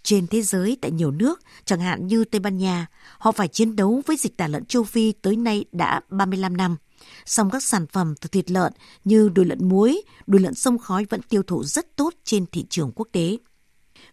Trên 0.02 0.26
thế 0.26 0.42
giới 0.42 0.78
tại 0.82 0.90
nhiều 0.90 1.10
nước, 1.10 1.40
chẳng 1.64 1.80
hạn 1.80 2.06
như 2.06 2.24
Tây 2.24 2.40
Ban 2.40 2.58
Nha, 2.58 2.86
họ 3.18 3.32
phải 3.32 3.48
chiến 3.48 3.76
đấu 3.76 4.02
với 4.06 4.16
dịch 4.16 4.36
tả 4.36 4.48
lợn 4.48 4.64
châu 4.64 4.84
Phi 4.84 5.12
tới 5.12 5.36
nay 5.36 5.64
đã 5.72 6.00
35 6.08 6.56
năm. 6.56 6.76
Song 7.26 7.50
các 7.50 7.62
sản 7.62 7.86
phẩm 7.86 8.14
từ 8.20 8.28
thịt 8.28 8.50
lợn 8.50 8.72
như 9.04 9.28
đùi 9.28 9.44
lợn 9.44 9.68
muối, 9.68 10.02
đùi 10.26 10.40
lợn 10.40 10.54
sông 10.54 10.78
khói 10.78 11.06
vẫn 11.10 11.22
tiêu 11.22 11.42
thụ 11.42 11.64
rất 11.64 11.96
tốt 11.96 12.14
trên 12.24 12.46
thị 12.46 12.66
trường 12.70 12.92
quốc 12.94 13.08
tế. 13.12 13.36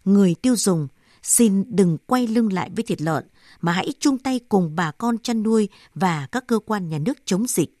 Người 0.04 0.34
tiêu 0.42 0.56
dùng 0.56 0.88
xin 1.22 1.64
đừng 1.68 1.98
quay 2.06 2.26
lưng 2.26 2.52
lại 2.52 2.70
với 2.76 2.84
thịt 2.84 3.02
lợn 3.02 3.24
mà 3.60 3.72
hãy 3.72 3.92
chung 4.00 4.18
tay 4.18 4.40
cùng 4.48 4.76
bà 4.76 4.90
con 4.90 5.18
chăn 5.18 5.42
nuôi 5.42 5.68
và 5.94 6.26
các 6.32 6.46
cơ 6.46 6.58
quan 6.58 6.88
nhà 6.88 6.98
nước 6.98 7.18
chống 7.24 7.46
dịch. 7.46 7.78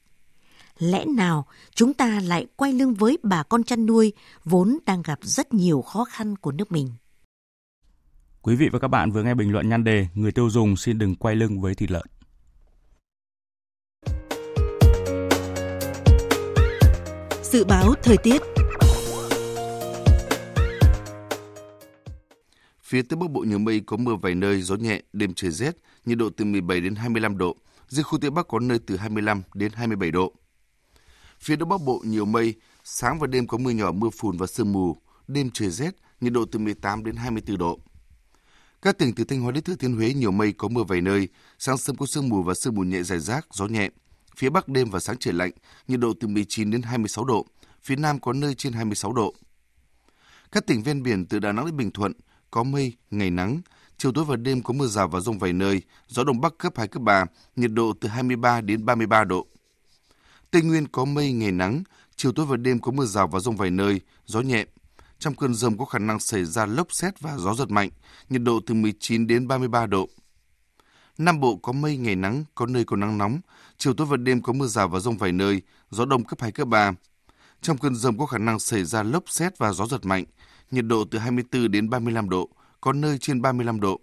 Lẽ 0.78 1.04
nào 1.04 1.46
chúng 1.74 1.94
ta 1.94 2.20
lại 2.20 2.46
quay 2.56 2.72
lưng 2.72 2.94
với 2.94 3.18
bà 3.22 3.42
con 3.42 3.64
chăn 3.64 3.86
nuôi 3.86 4.12
vốn 4.44 4.78
đang 4.86 5.02
gặp 5.02 5.18
rất 5.22 5.54
nhiều 5.54 5.82
khó 5.82 6.04
khăn 6.04 6.36
của 6.36 6.52
nước 6.52 6.72
mình? 6.72 6.90
Quý 8.42 8.56
vị 8.56 8.68
và 8.72 8.78
các 8.78 8.88
bạn 8.88 9.10
vừa 9.10 9.22
nghe 9.22 9.34
bình 9.34 9.52
luận 9.52 9.68
nhan 9.68 9.84
đề 9.84 10.06
Người 10.14 10.32
tiêu 10.32 10.50
dùng 10.50 10.76
xin 10.76 10.98
đừng 10.98 11.16
quay 11.16 11.36
lưng 11.36 11.60
với 11.60 11.74
thịt 11.74 11.90
lợn. 11.90 12.06
Dự 17.52 17.64
báo 17.64 17.94
thời 18.02 18.16
tiết 18.16 18.42
Phía 22.82 23.02
Tây 23.02 23.16
Bắc 23.16 23.30
Bộ 23.30 23.40
nhiều 23.40 23.58
mây 23.58 23.80
có 23.86 23.96
mưa 23.96 24.14
vài 24.22 24.34
nơi, 24.34 24.62
gió 24.62 24.76
nhẹ, 24.76 25.02
đêm 25.12 25.34
trời 25.34 25.50
rét, 25.50 25.76
nhiệt 26.04 26.18
độ 26.18 26.30
từ 26.36 26.44
17 26.44 26.80
đến 26.80 26.94
25 26.94 27.38
độ. 27.38 27.56
Riêng 27.88 28.04
khu 28.04 28.18
Tây 28.18 28.30
Bắc 28.30 28.48
có 28.48 28.58
nơi 28.58 28.78
từ 28.86 28.96
25 28.96 29.42
đến 29.54 29.72
27 29.72 30.10
độ. 30.10 30.32
Phía 31.40 31.56
Đông 31.56 31.68
Bắc 31.68 31.80
Bộ 31.82 32.02
nhiều 32.04 32.24
mây, 32.24 32.54
sáng 32.84 33.18
và 33.18 33.26
đêm 33.26 33.46
có 33.46 33.58
mưa 33.58 33.70
nhỏ, 33.70 33.92
mưa 33.92 34.10
phùn 34.10 34.36
và 34.36 34.46
sương 34.46 34.72
mù, 34.72 34.96
đêm 35.28 35.50
trời 35.54 35.70
rét, 35.70 35.96
nhiệt 36.20 36.32
độ 36.32 36.44
từ 36.44 36.58
18 36.58 37.04
đến 37.04 37.16
24 37.16 37.58
độ. 37.58 37.78
Các 38.82 38.98
tỉnh 38.98 39.14
từ 39.14 39.24
Thanh 39.24 39.40
Hóa 39.40 39.52
đến 39.52 39.64
Thừa 39.64 39.74
Thiên 39.74 39.96
Huế 39.96 40.14
nhiều 40.14 40.30
mây 40.30 40.52
có 40.52 40.68
mưa 40.68 40.84
vài 40.84 41.00
nơi, 41.00 41.28
sáng 41.58 41.78
sớm 41.78 41.96
có 41.96 42.06
sương 42.06 42.28
mù 42.28 42.42
và 42.42 42.54
sương 42.54 42.74
mù 42.74 42.82
nhẹ 42.82 43.02
rải 43.02 43.18
rác, 43.18 43.46
gió 43.54 43.66
nhẹ. 43.66 43.90
Phía 44.36 44.50
Bắc 44.50 44.68
đêm 44.68 44.90
và 44.90 45.00
sáng 45.00 45.16
trời 45.20 45.34
lạnh, 45.34 45.50
nhiệt 45.88 46.00
độ 46.00 46.12
từ 46.20 46.28
19 46.28 46.70
đến 46.70 46.82
26 46.82 47.24
độ, 47.24 47.46
phía 47.82 47.96
Nam 47.96 48.20
có 48.20 48.32
nơi 48.32 48.54
trên 48.54 48.72
26 48.72 49.12
độ. 49.12 49.34
Các 50.52 50.66
tỉnh 50.66 50.82
ven 50.82 51.02
biển 51.02 51.26
từ 51.26 51.38
Đà 51.38 51.52
Nẵng 51.52 51.66
đến 51.66 51.76
Bình 51.76 51.90
Thuận 51.90 52.12
có 52.50 52.62
mây, 52.62 52.96
ngày 53.10 53.30
nắng, 53.30 53.60
chiều 53.96 54.12
tối 54.12 54.24
và 54.24 54.36
đêm 54.36 54.62
có 54.62 54.74
mưa 54.74 54.86
rào 54.86 55.08
và 55.08 55.20
rông 55.20 55.38
vài 55.38 55.52
nơi, 55.52 55.82
gió 56.08 56.24
đông 56.24 56.40
bắc 56.40 56.58
cấp 56.58 56.72
2 56.76 56.88
cấp 56.88 57.02
3, 57.02 57.24
nhiệt 57.56 57.70
độ 57.72 57.92
từ 58.00 58.08
23 58.08 58.60
đến 58.60 58.84
33 58.84 59.24
độ. 59.24 59.46
Tây 60.50 60.62
Nguyên 60.62 60.88
có 60.88 61.04
mây, 61.04 61.32
ngày 61.32 61.52
nắng, 61.52 61.82
chiều 62.16 62.32
tối 62.32 62.46
và 62.46 62.56
đêm 62.56 62.78
có 62.78 62.92
mưa 62.92 63.04
rào 63.04 63.28
và 63.28 63.40
rông 63.40 63.56
vài 63.56 63.70
nơi, 63.70 64.00
gió 64.26 64.40
nhẹ. 64.40 64.64
Trong 65.18 65.34
cơn 65.34 65.54
rông 65.54 65.78
có 65.78 65.84
khả 65.84 65.98
năng 65.98 66.20
xảy 66.20 66.44
ra 66.44 66.66
lốc 66.66 66.92
xét 66.92 67.20
và 67.20 67.38
gió 67.38 67.54
giật 67.54 67.70
mạnh, 67.70 67.90
nhiệt 68.28 68.42
độ 68.42 68.60
từ 68.66 68.74
19 68.74 69.26
đến 69.26 69.48
33 69.48 69.86
độ. 69.86 70.08
Nam 71.18 71.40
Bộ 71.40 71.56
có 71.56 71.72
mây, 71.72 71.96
ngày 71.96 72.16
nắng, 72.16 72.44
có 72.54 72.66
nơi 72.66 72.84
có 72.84 72.96
nắng 72.96 73.18
nóng, 73.18 73.40
chiều 73.78 73.94
tối 73.94 74.06
và 74.06 74.16
đêm 74.16 74.42
có 74.42 74.52
mưa 74.52 74.66
rào 74.66 74.88
và 74.88 75.00
rông 75.00 75.18
vài 75.18 75.32
nơi, 75.32 75.62
gió 75.90 76.04
đông 76.04 76.24
cấp 76.24 76.40
2 76.40 76.52
cấp 76.52 76.68
3. 76.68 76.92
Trong 77.62 77.78
cơn 77.78 77.94
rông 77.94 78.18
có 78.18 78.26
khả 78.26 78.38
năng 78.38 78.58
xảy 78.58 78.84
ra 78.84 79.02
lốc 79.02 79.30
xét 79.30 79.58
và 79.58 79.72
gió 79.72 79.86
giật 79.86 80.04
mạnh, 80.04 80.24
nhiệt 80.70 80.84
độ 80.84 81.04
từ 81.10 81.18
24 81.18 81.70
đến 81.70 81.90
35 81.90 82.28
độ, 82.28 82.48
có 82.80 82.92
nơi 82.92 83.18
trên 83.18 83.42
35 83.42 83.80
độ. 83.80 84.00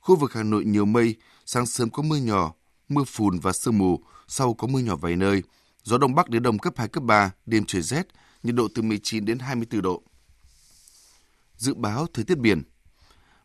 Khu 0.00 0.16
vực 0.16 0.32
Hà 0.32 0.42
Nội 0.42 0.64
nhiều 0.64 0.84
mây, 0.84 1.14
sáng 1.46 1.66
sớm 1.66 1.90
có 1.90 2.02
mưa 2.02 2.16
nhỏ, 2.16 2.54
mưa 2.88 3.04
phùn 3.04 3.38
và 3.38 3.52
sương 3.52 3.78
mù, 3.78 4.00
sau 4.28 4.54
có 4.54 4.66
mưa 4.66 4.80
nhỏ 4.80 4.96
vài 4.96 5.16
nơi. 5.16 5.42
Gió 5.82 5.98
đông 5.98 6.14
bắc 6.14 6.28
đến 6.28 6.42
đông 6.42 6.58
cấp 6.58 6.74
2 6.76 6.88
cấp 6.88 7.02
3, 7.02 7.30
đêm 7.46 7.64
trời 7.64 7.82
rét, 7.82 8.06
nhiệt 8.42 8.54
độ 8.54 8.68
từ 8.74 8.82
19 8.82 9.24
đến 9.24 9.38
24 9.38 9.82
độ. 9.82 10.02
Dự 11.56 11.74
báo 11.74 12.06
thời 12.14 12.24
tiết 12.24 12.38
biển. 12.38 12.62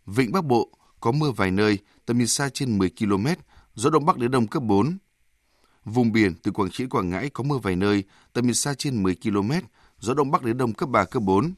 Vịnh 0.05 0.31
Bắc 0.31 0.45
Bộ 0.45 0.69
có 0.99 1.11
mưa 1.11 1.31
vài 1.31 1.51
nơi, 1.51 1.79
tầm 2.05 2.17
nhìn 2.17 2.27
xa 2.27 2.49
trên 2.49 2.77
10 2.77 2.89
km, 2.99 3.27
gió 3.73 3.89
đông 3.89 4.05
bắc 4.05 4.17
đến 4.17 4.31
đông 4.31 4.47
cấp 4.47 4.63
4. 4.63 4.97
Vùng 5.85 6.11
biển 6.11 6.35
từ 6.43 6.51
Quảng 6.51 6.71
Trị 6.71 6.85
Quảng 6.85 7.09
Ngãi 7.09 7.29
có 7.29 7.43
mưa 7.43 7.57
vài 7.57 7.75
nơi, 7.75 8.03
tầm 8.33 8.45
nhìn 8.45 8.55
xa 8.55 8.73
trên 8.73 9.03
10 9.03 9.15
km, 9.15 9.51
gió 9.99 10.13
đông 10.13 10.31
bắc 10.31 10.43
đến 10.43 10.57
đông 10.57 10.73
cấp 10.73 10.89
3 10.89 11.05
cấp 11.05 11.23
4. 11.23 11.53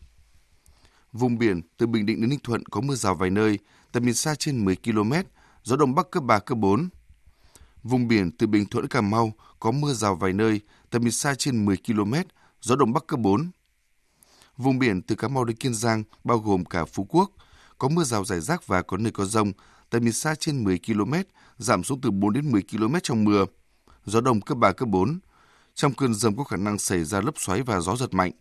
Vùng 1.12 1.38
biển 1.38 1.62
từ 1.78 1.88
Bình 1.88 2.06
Định 2.06 2.22
đến 2.22 2.30
Ninh 2.30 2.40
Thuận 2.44 2.66
có 2.66 2.82
mưa 2.82 2.96
rào 2.96 3.16
vài 3.16 3.30
nơi, 3.30 3.60
tầm 3.92 4.06
nhìn 4.06 4.14
xa 4.14 4.36
trên 4.36 4.66
10 4.66 4.76
km, 4.76 5.14
gió 5.64 5.76
đông 5.76 5.96
bắc 5.96 6.12
cấp 6.12 6.24
3 6.24 6.40
cấp 6.40 6.58
4. 6.58 6.90
Vùng 7.84 8.08
biển 8.08 8.32
từ 8.32 8.48
Bình 8.48 8.66
Thuận 8.66 8.88
Cà 8.88 9.02
Mau 9.02 9.34
có 9.60 9.72
mưa 9.72 9.94
rào 9.94 10.16
vài 10.16 10.34
nơi, 10.34 10.62
tầm 10.90 11.02
nhìn 11.02 11.12
xa 11.12 11.36
trên 11.36 11.66
10 11.66 11.78
km, 11.88 12.14
gió 12.62 12.76
đông 12.76 12.94
bắc 12.94 13.08
cấp 13.08 13.20
4. 13.20 13.52
Vùng 14.58 14.80
biển 14.80 15.02
từ 15.02 15.16
Cà 15.16 15.28
Mau 15.28 15.44
đến 15.44 15.58
Kiên 15.58 15.74
Giang 15.74 16.04
bao 16.24 16.38
gồm 16.38 16.66
cả 16.66 16.86
Phú 16.86 17.06
Quốc 17.10 17.32
có 17.78 17.90
mưa 17.90 18.04
rào 18.04 18.26
rải 18.26 18.42
rác 18.42 18.68
và 18.68 18.82
có 18.82 18.98
nơi 18.98 19.12
có 19.12 19.26
rông, 19.26 19.52
tầm 19.94 20.04
nhìn 20.04 20.14
xa 20.14 20.36
trên 20.36 20.64
10 20.64 20.80
km, 20.88 21.14
giảm 21.58 21.84
xuống 21.84 22.02
từ 22.02 22.12
4 22.12 22.34
đến 22.34 22.52
10 22.52 22.64
km 22.72 22.96
trong 23.04 23.24
mưa. 23.24 23.46
Gió 24.06 24.22
đông 24.22 24.42
cấp 24.42 24.58
3 24.58 24.72
cấp 24.72 24.90
4. 24.90 25.20
Trong 25.76 25.94
cơn 25.94 26.14
rông 26.14 26.38
có 26.38 26.44
khả 26.44 26.58
năng 26.58 26.80
xảy 26.80 27.04
ra 27.04 27.22
lốc 27.22 27.40
xoáy 27.40 27.62
và 27.62 27.80
gió 27.80 27.96
giật 27.96 28.14
mạnh. 28.14 28.32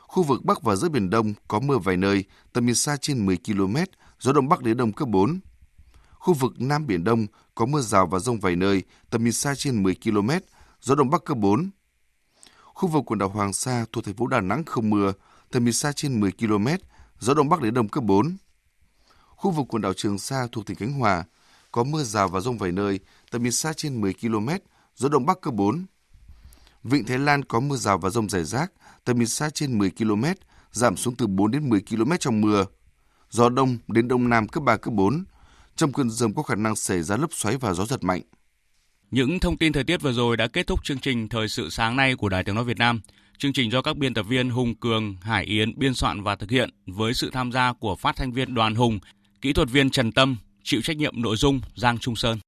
Khu 0.00 0.22
vực 0.22 0.44
Bắc 0.44 0.62
và 0.62 0.76
giữa 0.76 0.88
Biển 0.88 1.10
Đông 1.10 1.34
có 1.48 1.60
mưa 1.60 1.78
vài 1.78 1.96
nơi, 1.96 2.24
tầm 2.52 2.66
nhìn 2.66 2.74
xa 2.74 2.96
trên 2.96 3.26
10 3.26 3.38
km, 3.46 3.76
gió 4.20 4.32
Đông 4.32 4.48
Bắc 4.48 4.62
đến 4.62 4.76
Đông 4.76 4.92
cấp 4.92 5.08
4. 5.08 5.40
Khu 6.12 6.34
vực 6.34 6.52
Nam 6.60 6.86
Biển 6.86 7.04
Đông 7.04 7.26
có 7.54 7.66
mưa 7.66 7.80
rào 7.80 8.06
và 8.06 8.18
rông 8.18 8.40
vài 8.40 8.56
nơi, 8.56 8.82
tầm 9.10 9.24
nhìn 9.24 9.32
xa 9.32 9.54
trên 9.54 9.82
10 9.82 9.96
km, 10.04 10.30
gió 10.80 10.94
Đông 10.94 11.10
Bắc 11.10 11.24
cấp 11.24 11.38
4. 11.38 11.70
Khu 12.62 12.88
vực 12.88 13.04
quần 13.06 13.18
đảo 13.18 13.28
Hoàng 13.28 13.52
Sa 13.52 13.84
thuộc 13.92 14.04
thành 14.04 14.14
phố 14.14 14.26
Đà 14.26 14.40
Nẵng 14.40 14.64
không 14.64 14.90
mưa, 14.90 15.12
tầm 15.50 15.64
nhìn 15.64 15.72
xa 15.72 15.92
trên 15.92 16.20
10 16.20 16.32
km, 16.32 16.66
gió 17.18 17.34
Đông 17.34 17.48
Bắc 17.48 17.62
đến 17.62 17.74
Đông 17.74 17.88
cấp 17.88 18.04
4. 18.04 18.36
Khu 19.36 19.50
vực 19.50 19.66
quần 19.68 19.82
đảo 19.82 19.92
Trường 19.92 20.18
Sa 20.18 20.46
thuộc 20.52 20.66
tỉnh 20.66 20.76
Khánh 20.76 20.92
Hòa 20.92 21.24
có 21.72 21.84
mưa 21.84 22.02
rào 22.02 22.28
và 22.28 22.40
rông 22.40 22.58
vài 22.58 22.72
nơi, 22.72 23.00
tầm 23.30 23.42
nhìn 23.42 23.52
xa 23.52 23.72
trên 23.72 24.00
10 24.00 24.14
km, 24.14 24.48
gió 24.96 25.08
Đông 25.08 25.26
Bắc 25.26 25.40
cấp 25.40 25.54
4. 25.54 25.86
Vịnh 26.84 27.04
Thái 27.04 27.18
Lan 27.18 27.44
có 27.44 27.60
mưa 27.60 27.76
rào 27.76 27.98
và 27.98 28.10
rông 28.10 28.28
rải 28.28 28.44
rác, 28.44 28.72
tầm 29.04 29.18
nhìn 29.18 29.28
xa 29.28 29.50
trên 29.50 29.78
10 29.78 29.90
km, 29.90 30.24
giảm 30.72 30.96
xuống 30.96 31.16
từ 31.16 31.26
4 31.26 31.50
đến 31.50 31.68
10 31.68 31.80
km 31.90 32.12
trong 32.20 32.40
mưa. 32.40 32.64
Gió 33.30 33.48
đông 33.48 33.78
đến 33.88 34.08
đông 34.08 34.28
nam 34.28 34.48
cấp 34.48 34.62
3, 34.62 34.76
cấp 34.76 34.94
4. 34.94 35.24
Trong 35.76 35.92
cơn 35.92 36.10
rông 36.10 36.34
có 36.34 36.42
khả 36.42 36.54
năng 36.54 36.76
xảy 36.76 37.02
ra 37.02 37.16
lốc 37.16 37.32
xoáy 37.32 37.56
và 37.56 37.72
gió 37.72 37.86
giật 37.86 38.04
mạnh. 38.04 38.22
Những 39.10 39.40
thông 39.40 39.58
tin 39.58 39.72
thời 39.72 39.84
tiết 39.84 40.02
vừa 40.02 40.12
rồi 40.12 40.36
đã 40.36 40.46
kết 40.46 40.66
thúc 40.66 40.84
chương 40.84 40.98
trình 40.98 41.28
Thời 41.28 41.48
sự 41.48 41.70
sáng 41.70 41.96
nay 41.96 42.14
của 42.16 42.28
Đài 42.28 42.44
Tiếng 42.44 42.54
Nói 42.54 42.64
Việt 42.64 42.78
Nam. 42.78 43.00
Chương 43.38 43.52
trình 43.52 43.70
do 43.70 43.82
các 43.82 43.96
biên 43.96 44.14
tập 44.14 44.22
viên 44.22 44.50
Hùng 44.50 44.74
Cường, 44.74 45.16
Hải 45.20 45.44
Yến 45.44 45.78
biên 45.78 45.94
soạn 45.94 46.22
và 46.22 46.36
thực 46.36 46.50
hiện 46.50 46.70
với 46.86 47.14
sự 47.14 47.30
tham 47.32 47.52
gia 47.52 47.72
của 47.72 47.96
phát 47.96 48.16
thanh 48.16 48.32
viên 48.32 48.54
Đoàn 48.54 48.74
Hùng, 48.74 48.98
kỹ 49.46 49.52
thuật 49.52 49.70
viên 49.70 49.90
Trần 49.90 50.12
Tâm, 50.12 50.36
chịu 50.62 50.80
trách 50.82 50.96
nhiệm 50.96 51.22
nội 51.22 51.36
dung 51.36 51.60
Giang 51.74 51.98
Trung 51.98 52.16
Sơn. 52.16 52.38